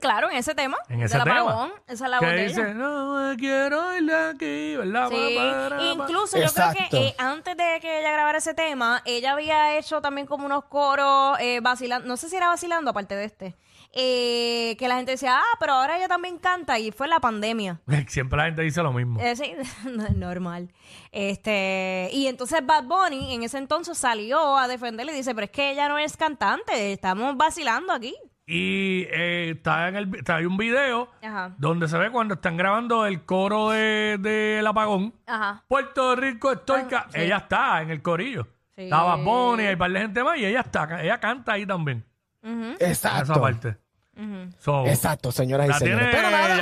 Claro, 0.00 0.30
en 0.30 0.36
ese 0.36 0.54
tema. 0.54 0.76
En 0.88 1.00
ese 1.02 1.16
del 1.16 1.24
tema. 1.24 1.40
apagón, 1.40 1.72
esa 1.86 2.04
es 2.04 2.10
la 2.10 2.20
voz 2.20 2.28
que 2.28 2.34
de 2.34 2.48
dice, 2.48 2.60
ella. 2.60 2.74
no 2.74 3.14
me 3.30 3.36
quiero 3.36 3.96
ir 3.96 4.04
de 4.04 4.28
aquí, 4.28 4.76
¿verdad? 4.76 5.08
Sí, 5.08 5.34
Pa, 5.36 5.42
para, 5.42 5.76
pa. 5.78 5.82
incluso 5.84 6.38
yo 6.38 6.52
creo 6.52 6.88
que 6.90 6.96
eh, 6.98 7.14
antes 7.18 7.56
de 7.56 7.78
que 7.80 8.00
ella 8.00 8.12
grabara 8.12 8.38
ese 8.38 8.52
tema, 8.54 9.00
ella 9.06 9.32
había 9.32 9.78
hecho 9.78 10.02
también 10.02 10.26
como 10.26 10.44
unos 10.44 10.64
coros 10.66 11.38
eh, 11.40 11.60
vacilando, 11.60 12.06
no 12.06 12.16
sé 12.18 12.28
si 12.28 12.36
era 12.36 12.48
vacilando 12.48 12.90
aparte 12.90 13.16
de 13.16 13.24
este, 13.24 13.56
eh, 13.92 14.76
que 14.78 14.88
la 14.88 14.96
gente 14.96 15.12
decía, 15.12 15.38
ah, 15.38 15.56
pero 15.60 15.74
ahora 15.74 15.96
ella 15.96 16.08
también 16.08 16.36
canta 16.38 16.78
y 16.78 16.90
fue 16.90 17.08
la 17.08 17.20
pandemia. 17.20 17.80
Siempre 18.08 18.36
la 18.36 18.44
gente 18.46 18.62
dice 18.62 18.82
lo 18.82 18.92
mismo. 18.92 19.20
Eh, 19.20 19.34
sí, 19.36 19.54
no 19.88 20.04
es 20.04 20.14
normal. 20.16 20.72
Este, 21.10 22.10
y 22.12 22.26
entonces 22.26 22.60
Bad 22.66 22.84
Bunny 22.84 23.34
en 23.34 23.44
ese 23.44 23.58
entonces 23.58 23.96
salió 23.96 24.58
a 24.58 24.68
defenderle 24.68 25.12
y 25.12 25.16
dice, 25.16 25.34
pero 25.34 25.46
es 25.46 25.50
que 25.50 25.70
ella 25.70 25.88
no 25.88 25.96
es 25.96 26.16
cantante, 26.16 26.92
estamos 26.92 27.36
vacilando 27.36 27.92
aquí. 27.92 28.14
Y 28.46 29.06
eh, 29.10 29.52
está 29.56 29.88
en 29.88 29.96
el, 29.96 30.14
está, 30.16 30.36
hay 30.36 30.44
un 30.44 30.56
video 30.58 31.08
Ajá. 31.22 31.52
donde 31.56 31.88
se 31.88 31.96
ve 31.96 32.10
cuando 32.10 32.34
están 32.34 32.56
grabando 32.58 33.06
el 33.06 33.24
coro 33.24 33.70
de- 33.70 34.18
del 34.20 34.66
apagón. 34.66 35.14
Ajá. 35.26 35.62
Puerto 35.66 36.14
Rico 36.14 36.52
estoica. 36.52 37.04
Ah, 37.06 37.10
sí. 37.10 37.20
Ella 37.20 37.38
está 37.38 37.80
en 37.80 37.90
el 37.90 38.02
corillo. 38.02 38.46
Sí. 38.76 38.82
Estaba 38.82 39.16
Bonnie, 39.16 39.66
hay 39.68 39.72
un 39.74 39.78
par 39.78 39.90
de 39.92 40.00
gente 40.00 40.22
más 40.24 40.36
y 40.38 40.44
ella 40.44 40.60
está, 40.60 41.02
ella 41.02 41.18
canta 41.18 41.52
ahí 41.52 41.64
también. 41.64 42.04
Ujú, 42.42 42.74
Esa 42.78 43.20
Exacto. 43.20 43.40
parte. 43.40 43.76
ujú. 44.16 44.50
So, 44.58 44.86
Exacto, 44.86 45.32
señoras 45.32 45.66
y 45.66 45.68
la 45.70 45.78
señores. 45.78 46.10
tiene 46.10 46.12
Pero 46.14 46.30
nada, 46.30 46.56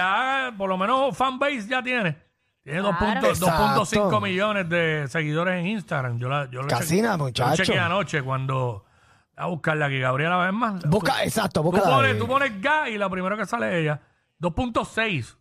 ya, 0.51 0.57
por 0.57 0.69
lo 0.69 0.79
menos 0.79 1.17
fanbase 1.17 1.67
ya 1.67 1.83
tiene. 1.83 2.17
Tiene 2.62 2.79
dos 2.79 2.97
Claro. 2.97 3.15
punto- 3.21 3.29
2.5 3.35 3.83
Exacto. 3.83 4.21
millones 4.21 4.69
de 4.69 5.07
seguidores 5.09 5.59
en 5.59 5.67
Instagram. 5.67 6.17
Yo 6.19 6.29
la, 6.29 6.49
yo 6.49 6.62
lo 6.62 6.69
Casi 6.69 6.99
chequeé- 6.99 7.03
nada, 7.03 7.15
yo 7.15 7.19
lo 7.19 7.25
muchacho. 7.25 7.65
chequeé 7.65 7.79
anoche 7.81 8.23
cuando 8.23 8.85
a 9.42 9.46
buscarla 9.46 9.87
aquí, 9.87 9.99
Gabriela, 9.99 10.37
vez 10.38 10.52
más. 10.52 10.82
busca, 10.88 11.25
exacto, 11.25 11.61
Tú 11.62 11.70
busca. 11.70 11.82
pones, 11.88 12.18
tú 12.18 12.26
pones 12.26 12.61
Ga 12.61 12.88
y 12.88 12.99
la 12.99 13.08
primera 13.11 13.37
que 13.37 13.46
sale 13.46 13.68
es 13.68 13.82
ella. 13.84 14.00
2.6 14.40 15.37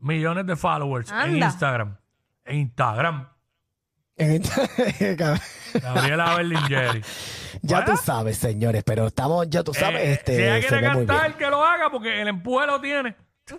millones 0.00 0.46
de 0.46 0.56
followers 0.56 1.10
en 1.10 1.16
Anda. 1.16 1.46
Instagram. 1.46 1.96
En 2.44 2.56
Instagram. 2.60 3.28
ya 4.18 5.40
Gabriela 5.82 6.34
Berlingeri. 6.36 7.02
Bueno, 7.62 7.84
tú 7.86 7.96
sabes, 7.96 8.36
señores, 8.38 8.82
pero 8.84 9.06
estamos, 9.06 9.48
ya 9.48 9.62
tú 9.62 9.72
sabes, 9.74 10.00
eh, 10.02 10.12
este, 10.12 10.36
si 10.36 10.42
ella 10.42 10.60
quiere 10.68 10.82
cantar, 10.86 11.36
que 11.36 11.46
lo 11.48 11.64
haga 11.64 11.90
porque 11.90 12.20
el 12.20 12.28
empuje 12.28 12.66
lo 12.66 12.80
tiene. 12.80 13.16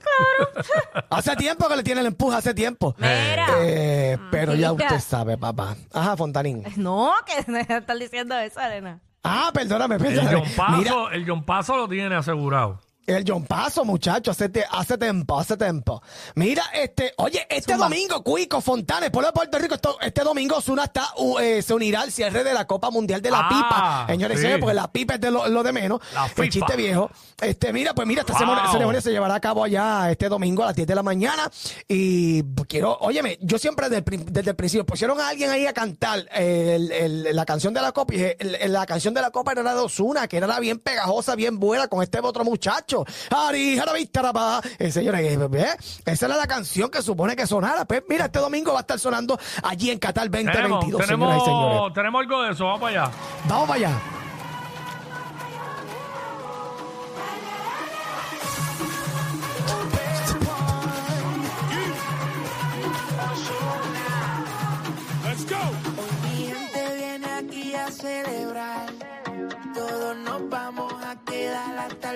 Hace 1.10 1.36
tiempo 1.36 1.68
que 1.68 1.76
le 1.76 1.84
tiene 1.84 2.02
el 2.02 2.08
empuje, 2.08 2.38
hace 2.38 2.54
tiempo. 2.54 2.96
Mira. 2.98 3.48
Eh, 3.60 4.18
pero 4.32 4.56
ya 4.56 4.72
usted 4.72 5.00
sabe, 5.00 5.38
papá. 5.38 5.76
Ajá, 5.94 6.16
Fontanín. 6.16 6.64
No, 6.78 7.12
que 7.26 7.62
están 7.76 8.00
diciendo 8.00 8.38
eso, 8.40 8.60
Arena. 8.60 9.02
Ah, 9.24 9.52
perdóname, 9.54 9.96
El 9.96 10.02
perdóname. 10.02 10.38
John 10.40 10.50
Paso, 10.56 10.78
Mira, 10.78 10.94
el 11.16 11.30
John 11.30 11.44
Paso 11.46 11.78
lo 11.78 11.88
tiene 11.88 12.16
asegurado. 12.16 12.80
El 13.08 13.24
John 13.28 13.46
Paso, 13.46 13.84
muchacho, 13.84 14.32
hace, 14.32 14.50
te- 14.50 14.66
hace 14.70 14.98
tiempo, 14.98 15.40
hace 15.40 15.58
tiempo. 15.58 16.02
Mira, 16.36 16.64
este, 16.74 17.14
oye, 17.18 17.46
este 17.50 17.76
domingo, 17.76 18.24
Cuico, 18.24 18.62
Fontanes, 18.62 19.10
pueblo 19.10 19.28
de 19.30 19.34
Puerto 19.34 19.58
Rico, 19.60 19.76
esto- 19.76 19.98
este 20.02 20.22
domingo 20.24 20.58
Osuna 20.58 20.86
está, 20.86 21.08
uh, 21.18 21.40
eh, 21.40 21.62
se 21.62 21.74
unirá 21.74 22.02
al 22.02 22.12
cierre 22.12 22.44
de 22.44 22.54
la 22.54 22.66
Copa 22.68 22.90
Mundial 22.92 23.22
de 23.22 23.32
la 23.32 23.40
Ah, 23.42 23.50
Pipa. 23.50 24.06
Señores, 24.08 24.38
sí. 24.38 24.42
señores, 24.44 24.62
porque 24.62 24.76
la 24.76 24.92
pipa 24.92 25.16
es 25.16 25.22
de 25.22 25.32
lo, 25.32 25.48
lo 25.48 25.64
de 25.64 25.72
menos. 25.74 26.00
La 26.14 26.30
el 26.36 26.50
chiste 26.50 26.76
viejo. 26.76 27.10
Este, 27.42 27.74
mira, 27.74 27.94
pues 27.94 28.08
mira, 28.08 28.22
esta 28.22 28.34
Wow. 28.34 28.72
ceremonia, 28.72 29.02
se 29.02 29.12
llevará 29.12 29.36
a 29.36 29.40
cabo 29.40 29.64
allá 29.64 30.10
este 30.12 30.30
domingo 30.30 30.64
a 30.64 30.68
las 30.68 30.76
10 30.76 30.88
de 30.88 30.96
la 30.96 31.04
mañana. 31.04 31.50
Y 31.88 32.44
quiero, 32.68 32.98
óyeme, 33.02 33.38
yo 33.42 33.58
siempre 33.58 33.90
desde 33.90 34.04
el, 34.16 34.26
desde 34.32 34.50
el 34.52 34.56
principio 34.56 34.86
pusieron 34.86 35.20
a 35.20 35.30
alguien 35.30 35.50
ahí 35.50 35.66
a 35.66 35.74
cantar 35.74 36.26
el- 36.34 36.92
el- 36.92 37.36
la 37.36 37.46
canción 37.46 37.74
de 37.74 37.82
la 37.82 37.92
Copa. 37.92 38.14
Y 38.14 38.22
el- 38.22 38.56
el- 38.56 38.72
la 38.74 38.86
canción 38.86 39.14
de 39.14 39.22
la 39.22 39.32
Copa 39.32 39.52
era 39.54 39.64
la 39.64 39.74
de 39.74 39.82
Osuna, 39.82 40.28
que 40.28 40.38
era 40.38 40.48
la 40.48 40.60
bien 40.60 40.80
pegajosa, 40.80 41.36
bien 41.36 41.60
buena 41.60 41.88
con 41.88 42.04
este 42.04 42.20
otro 42.20 42.44
muchacho. 42.44 42.91
Ari, 43.30 44.06
tarapá. 44.12 44.62
Eh, 44.80 44.92
señores, 44.92 45.22
eh, 45.22 45.48
¿ve? 45.50 45.66
esa 46.06 46.26
era 46.26 46.36
la 46.36 46.48
canción 46.48 46.90
que 46.90 47.02
supone 47.02 47.36
que 47.36 47.48
sonara. 47.48 47.86
Pues 47.86 48.04
mira, 48.08 48.26
este 48.26 48.40
domingo 48.40 48.74
va 48.74 48.80
a 48.80 48.82
estar 48.82 49.00
sonando 49.00 49.40
allí 49.64 49.92
en 49.92 50.00
Qatar 50.00 50.30
2022, 50.30 51.02
Tenemos, 51.06 51.44
tenemos, 51.44 51.94
tenemos 51.94 52.22
algo 52.22 52.42
de 52.44 52.52
eso, 52.52 52.66
vamos 52.66 52.82
para 52.82 53.04
allá. 53.04 53.12
Vamos 53.48 53.68
para 53.68 53.88
allá. 53.88 54.21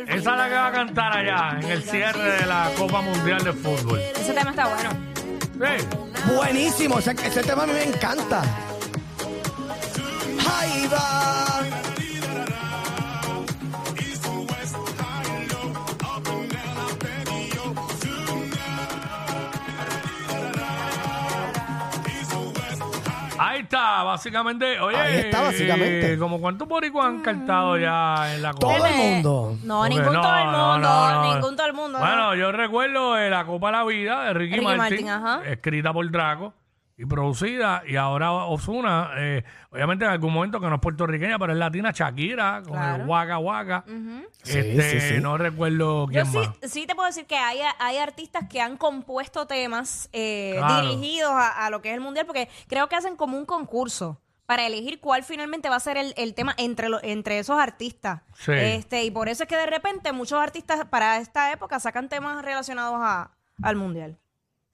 Esa 0.07 0.15
es 0.15 0.25
la 0.25 0.50
que 0.50 0.55
va 0.55 0.67
a 0.67 0.72
cantar 0.72 1.17
allá 1.17 1.60
en 1.62 1.69
el 1.69 1.84
cierre 1.84 2.39
de 2.39 2.45
la 2.45 2.72
Copa 2.77 3.01
Mundial 3.01 3.43
de 3.43 3.53
Fútbol. 3.53 4.00
Ese 4.00 4.34
tema 4.34 4.51
está 4.51 4.67
bueno. 4.67 4.89
Sí. 5.53 6.34
Buenísimo, 6.36 7.00
ese, 7.00 7.12
ese 7.12 7.43
tema 7.43 7.63
a 7.63 7.67
mí 7.67 7.74
me 7.74 7.84
encanta. 7.84 8.41
Ahí 10.48 10.88
va. 10.88 11.45
Ahí 23.56 23.62
está, 23.62 24.04
básicamente. 24.04 24.80
Oye, 24.82 24.98
Ahí 24.98 25.16
está, 25.18 25.44
básicamente. 25.44 26.18
como 26.18 26.42
cuántos 26.42 26.68
boricuas 26.68 27.08
han 27.08 27.22
cantado 27.22 27.78
ya 27.78 28.36
en 28.36 28.42
la 28.42 28.52
Copa. 28.52 28.76
Todo 28.76 28.86
el 28.86 28.96
mundo. 28.96 29.58
No, 29.64 29.80
Porque 29.80 29.96
ningún 29.96 30.14
no, 30.14 30.22
todo 30.22 30.38
el 30.38 30.44
mundo, 30.46 30.78
no, 30.80 31.12
no. 31.14 31.34
ningún 31.34 31.56
todo 31.56 31.68
el 31.68 31.74
mundo. 31.74 32.00
¿no? 32.00 32.06
Bueno, 32.06 32.36
yo 32.36 32.52
recuerdo 32.52 33.14
de 33.14 33.30
la 33.30 33.46
Copa 33.46 33.68
de 33.68 33.72
la 33.78 33.84
Vida 33.86 34.24
de 34.26 34.34
Ricky, 34.34 34.54
Ricky 34.56 34.66
Martin, 34.66 34.78
Martin, 34.78 35.10
ajá. 35.10 35.42
escrita 35.46 35.94
por 35.94 36.12
Draco 36.12 36.54
y 36.98 37.06
producida. 37.06 37.84
Y 37.86 37.96
ahora 37.98 38.32
Osuna, 38.32 39.12
eh, 39.18 39.44
obviamente 39.72 40.06
en 40.06 40.12
algún 40.12 40.32
momento 40.34 40.60
que 40.60 40.68
no 40.68 40.75
es 40.75 40.82
puertorriqueña, 40.82 41.38
pero 41.38 41.52
es 41.54 41.60
latina, 41.60 41.92
Shakira, 41.94 42.62
con 42.64 42.74
Claro. 42.74 43.04
el 43.04 43.10
Waka 43.10 43.38
Waka. 43.38 43.84
Sí, 44.44 44.58
Este, 44.60 44.82
sí, 45.02 45.16
sí. 45.16 45.22
No 45.22 45.38
recuerdo 45.38 46.06
Yo 46.06 46.24
quién 46.24 46.25
sí, 46.28 46.38
más. 46.38 46.50
sí 46.72 46.88
te 46.88 46.96
puedo 46.96 47.08
decir 47.08 47.25
que 47.25 47.38
hay, 47.38 47.60
hay 47.80 47.98
artistas 47.98 48.46
que 48.50 48.62
han 48.62 48.78
compuesto 48.78 49.46
temas 49.48 50.10
eh, 50.14 50.56
Claro. 50.58 50.88
dirigidos 50.90 51.32
a, 51.32 51.66
a 51.66 51.70
lo 51.70 51.82
que 51.82 51.90
es 51.90 51.96
el 51.96 52.02
mundial, 52.02 52.25
porque 52.25 52.48
creo 52.68 52.88
que 52.88 52.96
hacen 52.96 53.16
como 53.18 53.38
un 53.38 53.46
concurso 53.46 54.22
para 54.46 54.68
elegir 54.68 55.00
cuál 55.00 55.24
finalmente 55.24 55.70
va 55.70 55.75
a 55.78 55.80
ser 55.80 55.98
el, 55.98 56.14
el 56.18 56.36
tema 56.36 56.54
entre, 56.58 56.88
lo- 56.88 57.02
entre 57.04 57.40
esos 57.40 57.60
artistas. 57.60 58.22
Sí. 58.36 58.52
Este, 58.54 59.04
y 59.04 59.10
por 59.10 59.28
eso 59.28 59.44
es 59.44 59.50
que 59.50 59.58
de 59.58 59.66
repente 59.66 60.12
muchos 60.14 60.40
artistas 60.40 60.86
para 60.86 61.18
esta 61.18 61.52
época 61.52 61.80
sacan 61.80 62.10
temas 62.10 62.46
relacionados 62.46 63.00
a, 63.02 63.32
al 63.64 63.75
mundial. 63.75 64.20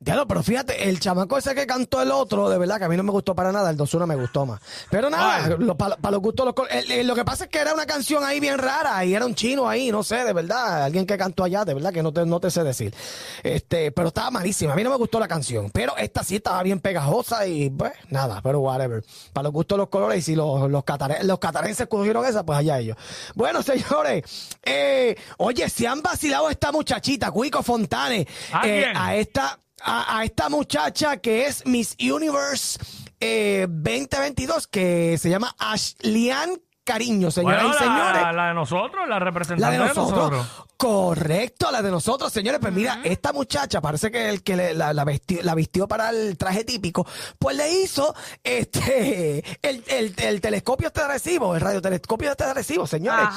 Diablo, 0.04 0.28
pero 0.28 0.42
fíjate, 0.42 0.90
el 0.90 1.00
chamaco 1.00 1.38
ese 1.38 1.54
que 1.54 1.68
cantó 1.68 2.02
el 2.02 2.10
otro, 2.10 2.50
de 2.50 2.58
verdad 2.58 2.80
que 2.80 2.86
a 2.86 2.90
mí 2.90 2.98
no 2.98 3.04
me 3.04 3.12
gustó 3.12 3.36
para 3.36 3.52
nada, 3.52 3.70
el 3.70 3.78
Dosuna 3.78 4.08
me 4.08 4.16
gustó 4.16 4.48
más. 4.48 4.60
Pero 4.90 5.12
nada, 5.12 5.56
¿Cuál? 5.56 5.98
para 6.02 6.12
los 6.12 6.22
gustos, 6.22 6.44
los 6.44 6.56
col- 6.56 6.68
el- 6.72 6.90
el- 6.92 7.06
lo 7.08 7.14
que 7.14 7.24
pasa 7.24 7.44
es 7.44 7.52
que 7.52 7.60
era 7.60 7.72
una 7.72 7.86
canción 7.86 8.24
ahí 8.24 8.40
bien 8.40 8.58
rara 8.58 9.06
y 9.06 9.14
era 9.14 9.28
un 9.28 9.36
chino 9.36 9.70
ahí, 9.70 9.92
no 9.92 10.02
sé, 10.02 10.24
de 10.24 10.34
verdad, 10.34 10.86
alguien 10.86 11.06
que 11.06 11.20
cantó 11.20 11.44
allá, 11.44 11.66
de 11.66 11.76
verdad 11.76 11.94
que 11.94 12.02
no 12.02 12.12
te, 12.12 12.26
no 12.26 12.40
te 12.40 12.50
sé 12.50 12.64
decir. 12.64 12.96
Este, 13.44 13.92
pero 13.92 14.08
estaba 14.08 14.32
malísima, 14.32 14.74
a 14.74 14.76
mí 14.76 14.84
no 14.84 14.90
me 14.90 14.96
gustó 14.98 15.20
la 15.20 15.28
canción, 15.28 15.70
pero 15.70 15.96
esta 15.98 16.24
sí 16.24 16.38
estaba 16.38 16.64
bien 16.64 16.80
pegajosa 16.80 17.46
y 17.46 17.70
pues 17.70 17.92
nada, 18.10 18.42
pero 18.42 18.60
whatever. 18.60 19.04
Para 19.34 19.44
los 19.44 19.54
gustos, 19.54 19.78
los 19.78 19.90
colores 19.90 20.18
y 20.18 20.22
si 20.24 20.36
los, 20.36 20.68
los, 20.68 20.84
catare- 20.84 21.22
los 21.22 21.38
catarenses 21.38 21.86
cogieron 21.88 22.26
esa, 22.26 22.44
pues 22.44 22.58
allá 22.58 22.80
ellos. 22.80 22.98
Bueno, 23.36 23.62
señores, 23.62 24.24
eh, 24.64 25.16
oye, 25.38 25.70
se 25.70 25.88
han 25.88 26.02
vacilado 26.02 26.50
esta 26.50 26.72
muchachita, 26.72 27.30
Cuico 27.30 27.62
Fontane, 27.62 28.28
¿A 28.52 28.68
eh, 28.68 28.92
a 28.96 29.16
esta 29.16 29.60
a, 29.84 30.18
a 30.20 30.24
esta 30.24 30.50
muchacha 30.50 31.18
que 31.18 31.46
es 31.46 31.66
Miss 31.66 31.96
Universe 32.00 32.80
eh, 33.20 33.66
2022, 33.70 34.68
que 34.68 35.18
se 35.18 35.30
llama 35.30 35.56
Ashlian 35.60 36.52
Cariño, 36.84 37.30
señoras 37.30 37.62
Bueno, 37.64 37.78
y 37.78 37.80
la, 37.80 37.86
señores. 38.12 38.36
la 38.36 38.48
de 38.48 38.54
nosotros, 38.56 39.08
la 39.08 39.20
representante 39.20 39.62
La 39.62 39.70
de 39.72 39.78
de 39.90 39.94
nosotros. 39.94 40.48
Correcto, 40.78 41.70
la 41.72 41.84
de 41.84 41.92
nosotros, 41.92 42.34
señores. 42.34 42.60
Pues 42.60 42.74
mira, 42.74 43.02
esta 43.04 43.32
muchacha 43.34 43.80
parece 43.82 44.10
que 44.10 44.30
el 44.30 44.42
que 44.42 44.56
le- 44.56 44.74
la, 44.74 44.92
la 44.92 45.06
vistió, 45.06 45.44
la 45.44 45.54
vistió 45.54 45.88
para 45.88 46.10
el 46.10 46.36
traje 46.40 46.64
típico, 46.64 47.06
pues 47.38 47.56
le 47.56 47.72
hizo 47.84 48.16
este 48.44 49.44
el, 49.62 49.84
el, 49.88 50.16
el 50.18 50.42
telescopio 50.42 50.88
este 50.88 51.02
de 51.02 51.08
recibo, 51.08 51.54
el 51.56 51.62
radiotelescopio 51.62 52.32
este 52.32 52.46
de 52.46 52.54
recibo, 52.56 52.88
señores. 52.88 53.28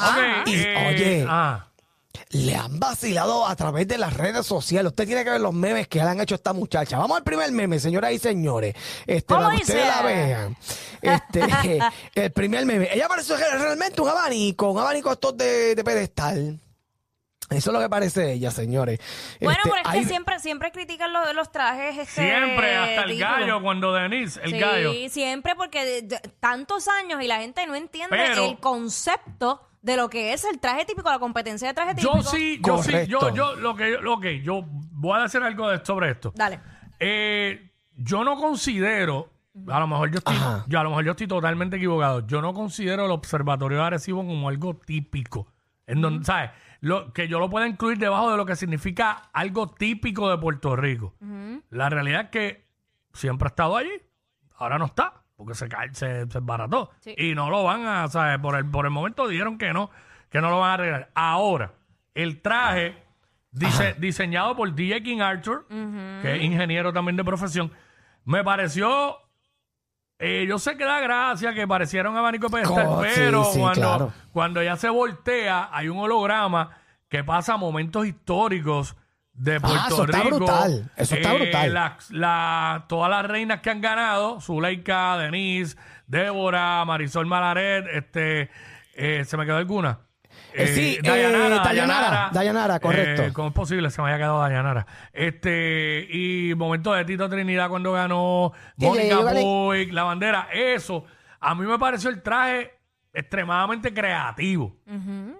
Y, 0.47 0.55
eh, 0.55 0.87
oye, 0.89 1.27
ah, 1.29 1.67
le 2.31 2.55
han 2.57 2.79
vacilado 2.81 3.47
a 3.47 3.55
través 3.57 3.87
de 3.89 3.99
las 3.99 4.15
redes 4.15 4.47
sociales. 4.47 4.91
Usted 4.91 5.07
tiene 5.07 5.25
que 5.25 5.31
ver 5.31 5.41
los 5.41 5.53
memes 5.55 5.89
que 5.89 5.99
le 5.99 6.05
han 6.05 6.21
hecho 6.21 6.35
a 6.35 6.37
esta 6.37 6.53
muchacha. 6.53 6.99
Vamos 6.99 7.17
al 7.19 7.25
primer 7.25 7.51
meme, 7.53 7.79
señoras 7.79 8.13
y 8.13 8.19
señores. 8.19 8.75
Este, 9.07 9.35
¿Cómo 9.35 9.43
para 9.47 9.57
que 9.57 9.63
ustedes 9.63 9.87
la 9.87 10.03
vean. 10.03 10.57
Este, 11.03 11.79
el 12.15 12.33
primer 12.33 12.67
meme. 12.67 12.89
Ella 12.93 13.09
parece 13.09 13.37
realmente 13.37 14.01
un 14.01 14.09
abanico, 14.09 14.71
un 14.71 14.79
abanico 14.79 15.13
estos 15.13 15.37
de, 15.37 15.75
de 15.75 15.85
pedestal. 15.85 16.61
Eso 17.51 17.71
es 17.71 17.75
lo 17.75 17.81
que 17.81 17.91
parece 17.91 18.33
ella, 18.33 18.51
señores. 18.51 18.99
Bueno, 19.39 19.59
Este, 19.63 19.71
pero 19.71 19.91
es 19.91 20.01
que 20.03 20.09
siempre, 20.09 20.41
siempre 20.41 20.73
critican 20.73 21.13
los, 21.13 21.35
los 21.35 21.53
trajes. 21.53 21.99
Este, 21.99 22.23
Siempre, 22.23 22.75
hasta 22.75 23.03
el 23.03 23.19
gallo, 23.19 23.61
cuando 23.63 23.93
Denise, 23.93 24.41
el 24.43 24.51
sí, 24.53 24.59
gallo. 24.59 24.93
siempre 25.11 25.55
porque 25.55 25.85
de- 25.85 26.03
de- 26.03 26.21
tantos 26.41 26.89
años 26.89 27.23
y 27.23 27.27
la 27.29 27.41
gente 27.41 27.67
no 27.67 27.75
entiende 27.75 28.17
Pero- 28.17 28.47
el 28.47 28.59
concepto 28.61 29.61
de 29.85 29.97
lo 29.99 30.09
que 30.09 30.33
es 30.33 30.45
el 30.45 30.59
traje 30.61 30.87
típico, 30.87 31.11
la 31.11 31.19
competencia 31.19 31.69
de 31.69 31.75
traje 31.75 31.95
típico. 31.95 32.17
Yo 32.17 32.23
sí, 32.23 32.59
yo 32.65 32.83
sí, 32.83 32.93
yo, 33.07 33.35
yo, 33.35 33.55
lo 33.57 33.77
que, 33.77 33.99
lo 34.01 34.19
que, 34.19 34.41
yo 34.41 34.65
voy 34.67 35.19
a 35.19 35.23
decir 35.25 35.43
algo 35.43 35.69
de- 35.69 35.85
sobre 35.85 36.11
esto. 36.11 36.33
Dale. 36.35 36.59
Eh, 36.99 37.71
yo 37.97 38.25
no 38.25 38.37
considero, 38.37 39.31
a 39.69 39.79
lo 39.81 39.87
mejor 39.87 40.11
yo 40.11 40.19
estoy, 40.19 40.37
Ajá. 40.37 40.65
yo 40.67 40.81
a 40.81 40.83
lo 40.85 40.89
mejor 40.89 41.05
yo 41.05 41.11
estoy 41.11 41.27
totalmente 41.27 41.77
equivocado. 41.77 42.27
Yo 42.27 42.41
no 42.41 42.55
considero 42.55 43.05
el 43.05 43.11
observatorio 43.11 43.79
de 43.79 43.85
Arecibo 43.85 44.25
como 44.27 44.49
algo 44.49 44.75
típico. 44.75 45.49
En 45.87 46.01
donde, 46.01 46.25
¿sabes? 46.25 46.51
Lo, 46.81 47.13
que 47.13 47.29
yo 47.29 47.39
lo 47.39 47.51
pueda 47.51 47.69
incluir 47.69 47.99
debajo 47.99 48.31
de 48.31 48.39
lo 48.39 48.47
que 48.47 48.57
significa 48.57 49.29
algo 49.35 49.69
típico 49.69 50.31
de 50.31 50.39
Puerto 50.39 50.75
Rico. 50.77 51.15
La 51.69 51.91
realidad 51.91 52.23
es 52.23 52.29
que 52.31 52.67
siempre 53.13 53.47
ha 53.47 53.51
estado 53.51 53.77
allí, 53.77 53.93
ahora 54.57 54.79
no 54.79 54.87
está, 54.87 55.24
porque 55.37 55.55
se 55.55 55.69
cae, 55.69 55.93
se, 55.95 56.29
se 56.31 56.39
embarató. 56.39 56.91
Sí. 57.01 57.15
Y 57.17 57.35
no 57.35 57.51
lo 57.51 57.65
van 57.65 57.87
a, 57.87 58.09
¿sabes? 58.09 58.39
Por 58.39 58.57
el, 58.57 58.69
por 58.71 58.85
el 58.85 58.91
momento 58.91 59.27
dijeron 59.29 59.59
que 59.59 59.73
no, 59.73 59.91
que 60.31 60.41
no 60.41 60.51
lo 60.51 60.61
van 60.61 60.71
a 60.71 60.75
arreglar. 60.75 61.11
Ahora, 61.15 61.73
el 62.15 62.41
traje 62.41 62.97
dice, 63.51 63.95
diseñado 63.99 64.55
por 64.57 64.75
DJ 64.75 65.03
King 65.03 65.21
Arthur, 65.21 65.67
que 66.23 66.37
es 66.37 66.43
ingeniero 66.43 66.93
también 66.93 67.17
de 67.17 67.25
profesión, 67.25 67.73
me 68.25 68.43
pareció. 68.45 69.17
eh, 70.19 70.47
yo 70.49 70.59
sé 70.59 70.77
que 70.77 70.85
da 70.85 71.01
gracia 71.01 71.53
que 71.55 71.67
pareciera 71.67 72.09
un 72.09 72.17
abanico 72.17 72.49
pedestal, 72.49 72.87
Oh, 72.89 73.03
sí, 73.05 73.11
pero 73.15 73.45
sí, 73.45 73.59
cuando, 73.61 73.81
claro. 73.81 74.13
cuando 74.33 74.61
ella 74.61 74.77
se 74.77 74.89
voltea, 74.89 75.69
hay 75.73 75.89
un 75.89 75.99
holograma 75.99 76.71
que 77.09 77.23
pasa 77.25 77.57
momentos 77.57 78.07
históricos 78.07 78.97
de 79.35 79.61
Puerto 79.61 79.79
Ah, 79.81 79.87
eso 79.89 80.05
está 80.05 80.19
Rico. 80.23 80.37
brutal, 80.37 80.91
eso 80.97 81.15
está 81.17 81.33
Eh, 81.33 81.39
brutal. 81.39 81.75
la- 82.11 82.85
todas 82.89 83.11
las 83.11 83.27
reinas 83.27 83.61
que 83.61 83.71
han 83.71 83.81
ganado, 83.81 84.41
Zuleika, 84.41 85.17
Denise, 85.19 85.77
Débora, 86.07 86.85
Marisol 86.85 87.27
Malaret, 87.27 87.87
este, 87.93 88.51
eh, 88.95 89.25
¿se 89.25 89.37
me 89.37 89.45
quedó 89.45 89.57
alguna? 89.57 89.99
Eh, 90.53 90.69
sí, 90.69 90.99
eh, 90.99 91.01
Dayanara, 91.03 92.31
Dayanara, 92.33 92.79
correcto. 92.81 93.25
¿Cómo 93.33 93.49
es 93.49 93.55
posible? 93.55 93.91
Se 93.91 94.01
me 94.01 94.09
haya 94.09 94.19
quedado 94.19 94.41
Dayanara. 94.41 94.87
Este, 95.13 96.07
y 96.11 96.55
momento 96.55 96.93
de 96.93 97.05
Tito 97.05 97.29
Trinidad 97.29 97.69
cuando 97.69 97.93
ganó, 97.93 98.53
Mónica. 98.77 99.19
Puig, 99.33 99.93
la 99.93 100.05
bandera, 100.05 100.49
eso. 100.53 101.05
A 101.41 101.55
mí 101.57 101.67
me 101.67 101.79
pareció 101.79 102.09
el 102.11 102.23
traje 102.23 102.73
extremadamente 103.15 103.95
creativo. 103.95 104.77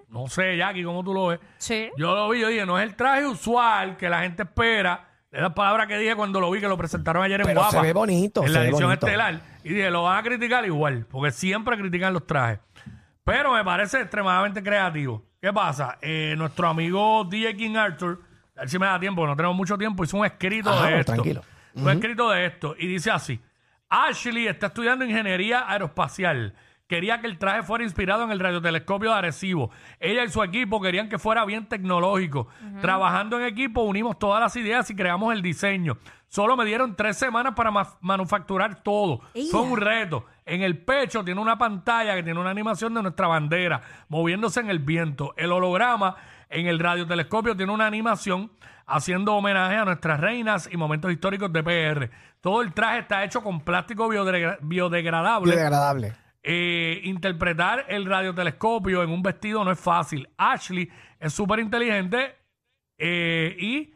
No 0.09 0.27
sé, 0.27 0.57
Jackie, 0.57 0.83
cómo 0.83 1.03
tú 1.03 1.13
lo 1.13 1.27
ves. 1.27 1.39
Sí. 1.57 1.89
Yo 1.97 2.15
lo 2.15 2.29
vi, 2.29 2.39
yo 2.39 2.47
dije, 2.47 2.65
no 2.65 2.79
es 2.79 2.83
el 2.87 2.95
traje 2.95 3.27
usual 3.27 3.97
que 3.97 4.09
la 4.09 4.21
gente 4.21 4.43
espera. 4.43 5.09
Es 5.31 5.41
la 5.41 5.53
palabra 5.53 5.85
que 5.85 5.97
dije 5.97 6.15
cuando 6.15 6.39
lo 6.39 6.49
vi, 6.49 6.61
que 6.61 6.67
lo 6.67 6.77
presentaron 6.77 7.21
ayer 7.21 7.41
en 7.41 7.45
Pero 7.47 7.59
Guapa. 7.59 7.71
se 7.77 7.81
ve 7.81 7.91
bonito, 7.93 8.41
En 8.41 8.47
se 8.47 8.53
la 8.53 8.59
ve 8.61 8.65
edición 8.69 8.87
bonito. 8.89 9.05
estelar. 9.07 9.41
Y 9.65 9.69
dije, 9.69 9.91
lo 9.91 10.03
van 10.03 10.17
a 10.17 10.23
criticar 10.23 10.65
igual, 10.65 11.05
porque 11.11 11.31
siempre 11.31 11.77
critican 11.77 12.13
los 12.13 12.25
trajes. 12.25 12.59
Pero 13.25 13.51
me 13.53 13.63
parece 13.63 13.99
extremadamente 14.01 14.63
creativo. 14.63 15.25
¿Qué 15.41 15.51
pasa? 15.51 15.97
Eh, 16.01 16.35
nuestro 16.37 16.67
amigo 16.69 17.25
DJ 17.25 17.55
King 17.57 17.75
Arthur, 17.75 18.21
a 18.55 18.61
ver 18.61 18.69
si 18.69 18.79
me 18.79 18.85
da 18.85 18.97
tiempo, 18.99 19.27
no 19.27 19.35
tenemos 19.35 19.57
mucho 19.57 19.77
tiempo, 19.77 20.03
hizo 20.05 20.15
un 20.17 20.25
escrito 20.25 20.69
Ajá, 20.69 20.87
de 20.87 20.99
esto. 21.01 21.11
tranquilo. 21.13 21.41
Un 21.73 21.89
escrito 21.89 22.29
de 22.29 22.45
esto. 22.45 22.75
Y 22.79 22.87
dice 22.87 23.11
así: 23.11 23.39
Ashley 23.89 24.47
está 24.47 24.67
estudiando 24.67 25.03
ingeniería 25.03 25.69
aeroespacial. 25.69 26.53
Quería 26.87 27.19
que 27.19 27.25
el 27.25 27.39
traje 27.39 27.63
fuera 27.63 27.83
inspirado 27.83 28.23
en 28.23 28.31
el 28.31 28.39
radiotelescopio 28.39 29.09
de 29.11 29.15
Arecibo. 29.17 29.71
Ella 29.99 30.23
y 30.23 30.29
su 30.29 30.43
equipo 30.43 30.79
querían 30.79 31.09
que 31.09 31.17
fuera 31.17 31.43
bien 31.43 31.67
tecnológico. 31.67 32.47
Trabajando 32.79 33.39
en 33.39 33.45
equipo 33.47 33.81
unimos 33.81 34.19
todas 34.19 34.39
las 34.39 34.55
ideas 34.55 34.89
y 34.91 34.95
creamos 34.95 35.33
el 35.33 35.41
diseño. 35.41 35.97
Solo 36.27 36.55
me 36.55 36.63
dieron 36.65 36.95
tres 36.95 37.17
semanas 37.17 37.53
para 37.55 37.71
ma- 37.71 37.97
manufacturar 38.01 38.83
todo. 38.83 39.21
Fue 39.49 39.61
un 39.61 39.77
reto. 39.77 40.25
En 40.45 40.61
el 40.61 40.77
pecho 40.77 41.23
tiene 41.23 41.41
una 41.41 41.57
pantalla 41.57 42.13
que 42.13 42.21
tiene 42.21 42.39
una 42.39 42.51
animación 42.51 42.93
de 42.93 43.01
nuestra 43.01 43.25
bandera 43.27 43.81
moviéndose 44.09 44.59
en 44.59 44.69
el 44.69 44.77
viento. 44.79 45.33
El 45.37 45.51
holograma 45.51 46.15
en 46.49 46.67
el 46.67 46.77
radiotelescopio 46.77 47.55
tiene 47.55 47.71
una 47.71 47.87
animación 47.87 48.51
haciendo 48.85 49.33
homenaje 49.33 49.75
a 49.77 49.85
nuestras 49.85 50.19
reinas 50.19 50.69
y 50.71 50.77
momentos 50.77 51.11
históricos 51.11 51.51
de 51.51 51.63
PR. 51.63 52.11
Todo 52.41 52.61
el 52.61 52.73
traje 52.73 52.99
está 52.99 53.23
hecho 53.23 53.41
con 53.41 53.61
plástico 53.61 54.07
biodegra- 54.07 54.59
biodegradable. 54.61 55.51
Biodegradable. 55.51 56.13
Eh, 56.47 57.01
interpretar 57.05 57.85
el 57.87 58.05
radiotelescopio 58.05 59.01
en 59.01 59.09
un 59.09 59.23
vestido 59.23 59.63
no 59.63 59.71
es 59.71 59.79
fácil. 59.79 60.29
Ashley 60.37 60.87
es 61.19 61.33
súper 61.33 61.59
inteligente 61.59 62.35
eh, 62.99 63.55
y 63.59 63.95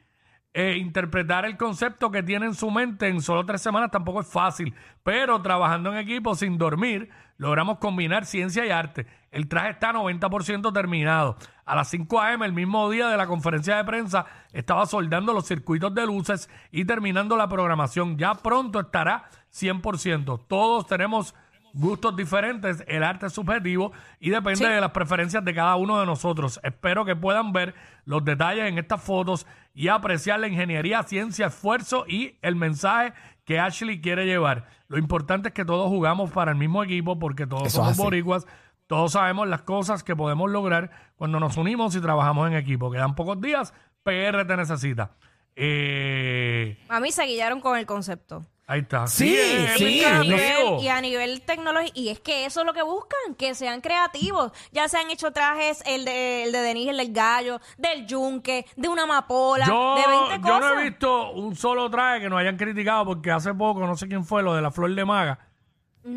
eh, 0.55 0.77
interpretar 0.77 1.45
el 1.45 1.57
concepto 1.57 2.09
que 2.09 2.23
tiene 2.23 2.47
en 2.47 2.55
su 2.55 2.71
mente 2.71 3.07
en 3.07 3.21
solo 3.21 3.45
tres 3.45 3.61
semanas 3.61 3.91
tampoco 3.91 4.21
es 4.21 4.27
fácil. 4.27 4.73
Pero 5.03 5.39
trabajando 5.43 5.91
en 5.91 5.99
equipo 5.99 6.33
sin 6.33 6.57
dormir, 6.57 7.11
logramos 7.37 7.77
combinar 7.77 8.25
ciencia 8.25 8.65
y 8.65 8.71
arte. 8.71 9.05
El 9.29 9.47
traje 9.47 9.69
está 9.69 9.93
90% 9.93 10.73
terminado. 10.73 11.37
A 11.65 11.75
las 11.75 11.87
5 11.89 12.19
a.m., 12.19 12.43
el 12.47 12.53
mismo 12.53 12.89
día 12.89 13.09
de 13.09 13.17
la 13.17 13.27
conferencia 13.27 13.77
de 13.77 13.83
prensa, 13.83 14.25
estaba 14.53 14.87
soldando 14.87 15.33
los 15.33 15.45
circuitos 15.45 15.93
de 15.93 16.07
luces 16.07 16.49
y 16.71 16.85
terminando 16.85 17.37
la 17.37 17.47
programación. 17.47 18.17
Ya 18.17 18.33
pronto 18.33 18.79
estará 18.79 19.29
100%. 19.51 20.47
Todos 20.47 20.87
tenemos 20.87 21.35
gustos 21.73 22.15
diferentes, 22.15 22.83
el 22.87 23.03
arte 23.03 23.27
es 23.27 23.33
subjetivo 23.33 23.91
y 24.19 24.29
depende 24.29 24.67
de 24.67 24.81
las 24.81 24.91
preferencias 24.91 25.43
de 25.43 25.53
cada 25.53 25.75
uno 25.75 25.99
de 25.99 26.05
nosotros. 26.05 26.59
Espero 26.63 27.05
que 27.05 27.15
puedan 27.15 27.51
ver 27.53 27.75
los 28.05 28.23
detalles 28.25 28.65
en 28.65 28.77
estas 28.77 29.01
fotos 29.01 29.45
y 29.73 29.87
apreciar 29.87 30.39
la 30.39 30.47
ingeniería, 30.47 31.03
ciencia, 31.03 31.47
esfuerzo 31.47 32.05
y 32.07 32.37
el 32.41 32.55
mensaje 32.55 33.13
que 33.45 33.59
Ashley 33.59 34.01
quiere 34.01 34.25
llevar. 34.25 34.67
Lo 34.87 34.97
importante 34.97 35.49
es 35.49 35.53
que 35.53 35.65
todos 35.65 35.87
jugamos 35.89 36.31
para 36.31 36.51
el 36.51 36.57
mismo 36.57 36.83
equipo 36.83 37.17
porque 37.19 37.45
todos 37.47 37.67
Eso 37.67 37.77
somos 37.81 37.97
boricuas, 37.97 38.47
todos 38.87 39.11
sabemos 39.13 39.47
las 39.47 39.61
cosas 39.61 40.03
que 40.03 40.15
podemos 40.15 40.49
lograr 40.49 40.89
cuando 41.15 41.39
nos 41.39 41.57
unimos 41.57 41.95
y 41.95 42.01
trabajamos 42.01 42.47
en 42.47 42.55
equipo. 42.55 42.91
Quedan 42.91 43.15
pocos 43.15 43.39
días, 43.39 43.73
PR 44.03 44.45
te 44.45 44.57
necesita. 44.57 45.11
Eh, 45.55 46.77
A 46.89 46.99
mí 46.99 47.11
se 47.11 47.25
guiaron 47.25 47.59
con 47.59 47.77
el 47.77 47.85
concepto. 47.85 48.45
Ahí 48.69 48.81
está. 48.81 49.07
Sí, 49.07 49.35
sí, 49.77 50.03
a 50.05 50.19
nivel, 50.19 50.79
y 50.81 50.87
a 50.87 51.01
nivel 51.01 51.41
tecnológico, 51.41 51.91
y 51.99 52.09
es 52.09 52.19
que 52.19 52.45
eso 52.45 52.61
es 52.61 52.65
lo 52.65 52.73
que 52.73 52.83
buscan, 52.83 53.35
que 53.37 53.55
sean 53.55 53.81
creativos. 53.81 54.51
Ya 54.71 54.87
se 54.87 54.97
han 54.97 55.09
hecho 55.09 55.31
trajes, 55.31 55.83
el 55.85 56.05
de, 56.05 56.43
el 56.43 56.51
de 56.51 56.59
Denise, 56.59 56.91
el 56.91 56.97
del 56.97 57.11
gallo, 57.11 57.59
del 57.77 58.05
yunque, 58.05 58.65
de 58.75 58.87
una 58.87 59.03
amapola, 59.03 59.65
Yo, 59.65 59.95
de 59.95 60.07
20 60.07 60.35
yo 60.35 60.41
cosas. 60.41 60.59
no 60.75 60.79
he 60.79 60.83
visto 60.89 61.31
un 61.31 61.55
solo 61.55 61.89
traje 61.89 62.21
que 62.21 62.29
nos 62.29 62.39
hayan 62.39 62.57
criticado 62.57 63.05
porque 63.05 63.31
hace 63.31 63.53
poco, 63.53 63.85
no 63.85 63.95
sé 63.97 64.07
quién 64.07 64.23
fue, 64.23 64.43
lo 64.43 64.53
de 64.53 64.61
la 64.61 64.71
flor 64.71 64.93
de 64.93 65.03
maga, 65.05 65.39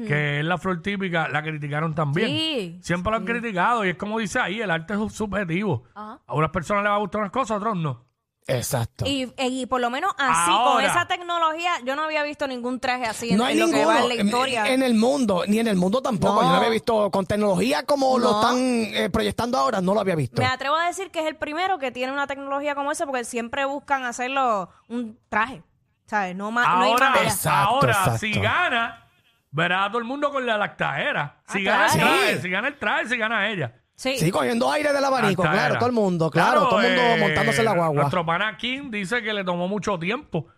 que 0.07 0.39
es 0.41 0.45
la 0.45 0.59
flor 0.59 0.81
típica, 0.83 1.29
la 1.29 1.43
criticaron 1.43 1.95
también. 1.95 2.29
Sí, 2.29 2.79
Siempre 2.83 3.11
lo 3.11 3.17
han 3.17 3.25
criticado 3.25 3.85
y 3.85 3.91
es 3.91 3.97
como 3.97 4.19
dice 4.19 4.39
ahí, 4.39 4.61
el 4.61 4.71
arte 4.71 4.95
es 4.95 5.13
subjetivo. 5.13 5.85
Ajá. 5.95 6.21
A 6.27 6.35
unas 6.35 6.51
personas 6.51 6.83
les 6.85 6.91
va 6.93 6.97
a 6.97 6.99
gustar 6.99 7.21
unas 7.23 7.33
cosas, 7.33 7.53
a 7.53 7.57
otros 7.57 7.77
no. 7.77 8.12
Exacto. 8.47 9.05
Y, 9.07 9.33
y 9.39 9.67
por 9.67 9.81
lo 9.81 9.89
menos 9.89 10.13
así, 10.19 10.51
Ahora. 10.51 10.73
con 10.73 10.85
esa 10.85 11.07
tecnología, 11.07 11.73
yo 11.85 11.95
no 11.95 12.03
había 12.03 12.23
visto 12.25 12.47
ningún 12.49 12.81
traje 12.81 13.05
así 13.07 13.31
en, 13.31 13.39
no 13.39 13.45
hay 13.45 13.55
en 13.55 13.61
lo 13.61 13.67
que 13.77 13.85
va 13.85 14.01
en 14.01 14.09
la 14.09 14.15
historia. 14.15 14.67
en 14.67 14.83
el 14.83 14.95
mundo, 14.95 15.45
ni 15.47 15.61
en 15.61 15.69
el 15.69 15.77
mundo 15.77 16.03
tampoco. 16.03 16.35
No. 16.35 16.43
Yo 16.43 16.49
no 16.49 16.55
había 16.57 16.69
visto 16.71 17.11
con 17.11 17.25
tecnología 17.27 17.85
como 17.85 18.19
lo 18.19 18.41
están 18.41 18.57
eh, 18.59 19.11
proyectando 19.11 19.59
ahora, 19.59 19.81
no 19.81 19.95
lo 19.95 20.01
había 20.01 20.17
visto. 20.17 20.43
Me 20.43 20.47
atrevo 20.49 20.77
a 20.77 20.87
decir 20.87 21.11
que 21.11 21.21
es 21.21 21.27
el 21.27 21.37
primero 21.37 21.79
que 21.79 21.93
tiene 21.93 22.13
una 22.13 22.27
tecnología 22.27 22.75
como 22.75 22.91
esa 22.91 23.07
porque 23.07 23.25
siempre 23.25 23.65
buscan 23.65 24.05
hacerlo 24.05 24.71
un 24.89 25.19
traje. 25.29 25.63
¿Sabes? 26.07 26.35
No, 26.37 26.51
más, 26.51 26.67
no 26.69 26.83
hay 26.83 26.91
Ahora. 26.93 27.13
Exacto, 27.23 27.75
ahora 27.75 27.93
exacto. 27.93 28.19
si 28.19 28.33
gana, 28.33 29.07
verá 29.51 29.85
a 29.85 29.89
todo 29.89 29.99
el 29.99 30.05
mundo 30.05 30.31
con 30.31 30.45
la 30.45 30.59
lactajera. 30.59 31.41
Si 31.47 31.67
Ah, 31.67 31.71
gana 31.71 31.87
el 31.87 31.93
traje, 32.01 32.35
Sí. 32.37 32.43
si 32.43 32.51
gana 32.51 32.69
el 32.69 32.79
traje, 32.79 33.09
si 33.09 33.17
gana 33.17 33.49
ella. 33.49 33.73
Sí. 34.03 34.19
Sí, 34.19 34.33
cogiendo 34.33 34.69
aire 34.73 34.93
del 34.93 35.05
abanico, 35.05 35.45
Hasta 35.45 35.53
claro, 35.55 35.71
era. 35.75 35.79
todo 35.79 35.89
el 35.89 35.95
mundo, 35.95 36.29
claro, 36.29 36.67
todo 36.69 36.81
el 36.81 36.89
mundo 36.97 37.03
eh, 37.03 37.17
montándose 37.21 37.61
en 37.61 37.65
la 37.67 37.73
guagua. 37.75 37.95
Nuestro 38.01 38.27
pana 38.27 38.57
King 38.57 38.91
dice 38.91 39.23
que 39.23 39.33
le 39.33 39.45
tomó 39.45 39.69
mucho 39.69 39.97
tiempo. 39.97 40.49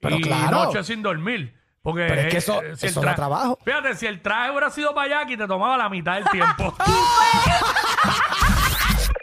Pero 0.00 0.16
y 0.16 0.20
claro. 0.20 0.64
noches 0.66 0.86
sin 0.86 1.00
dormir. 1.02 1.58
Porque 1.82 2.04
Pero 2.06 2.20
es 2.20 2.26
que 2.28 2.34
eh, 2.34 2.38
eso- 2.38 2.62
eh, 2.62 2.74
eso 2.78 3.00
da 3.00 3.14
trabajo. 3.14 3.58
Fíjate, 3.64 3.96
si 3.96 4.04
el 4.04 4.20
traje 4.20 4.50
hubiera 4.50 4.68
sido 4.68 4.94
para 4.94 5.08
Jackie, 5.08 5.38
te 5.38 5.46
tomaba 5.46 5.78
la 5.78 5.88
mitad 5.88 6.16
del 6.16 6.24
tiempo. 6.26 6.76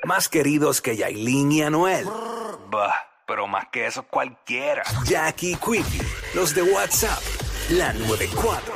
Más 0.06 0.28
queridos 0.28 0.82
que 0.82 0.98
Yailin 0.98 1.52
y 1.52 1.62
Anuel. 1.62 2.06
Bah, 2.72 2.96
pero 3.28 3.46
más 3.46 3.66
que 3.72 3.86
eso 3.86 4.04
cualquiera. 4.04 4.82
Jackie 5.06 5.56
Quickie, 5.56 6.02
los 6.34 6.56
de 6.56 6.64
WhatsApp, 6.64 7.20
la 7.72 7.94
94. 7.94 8.74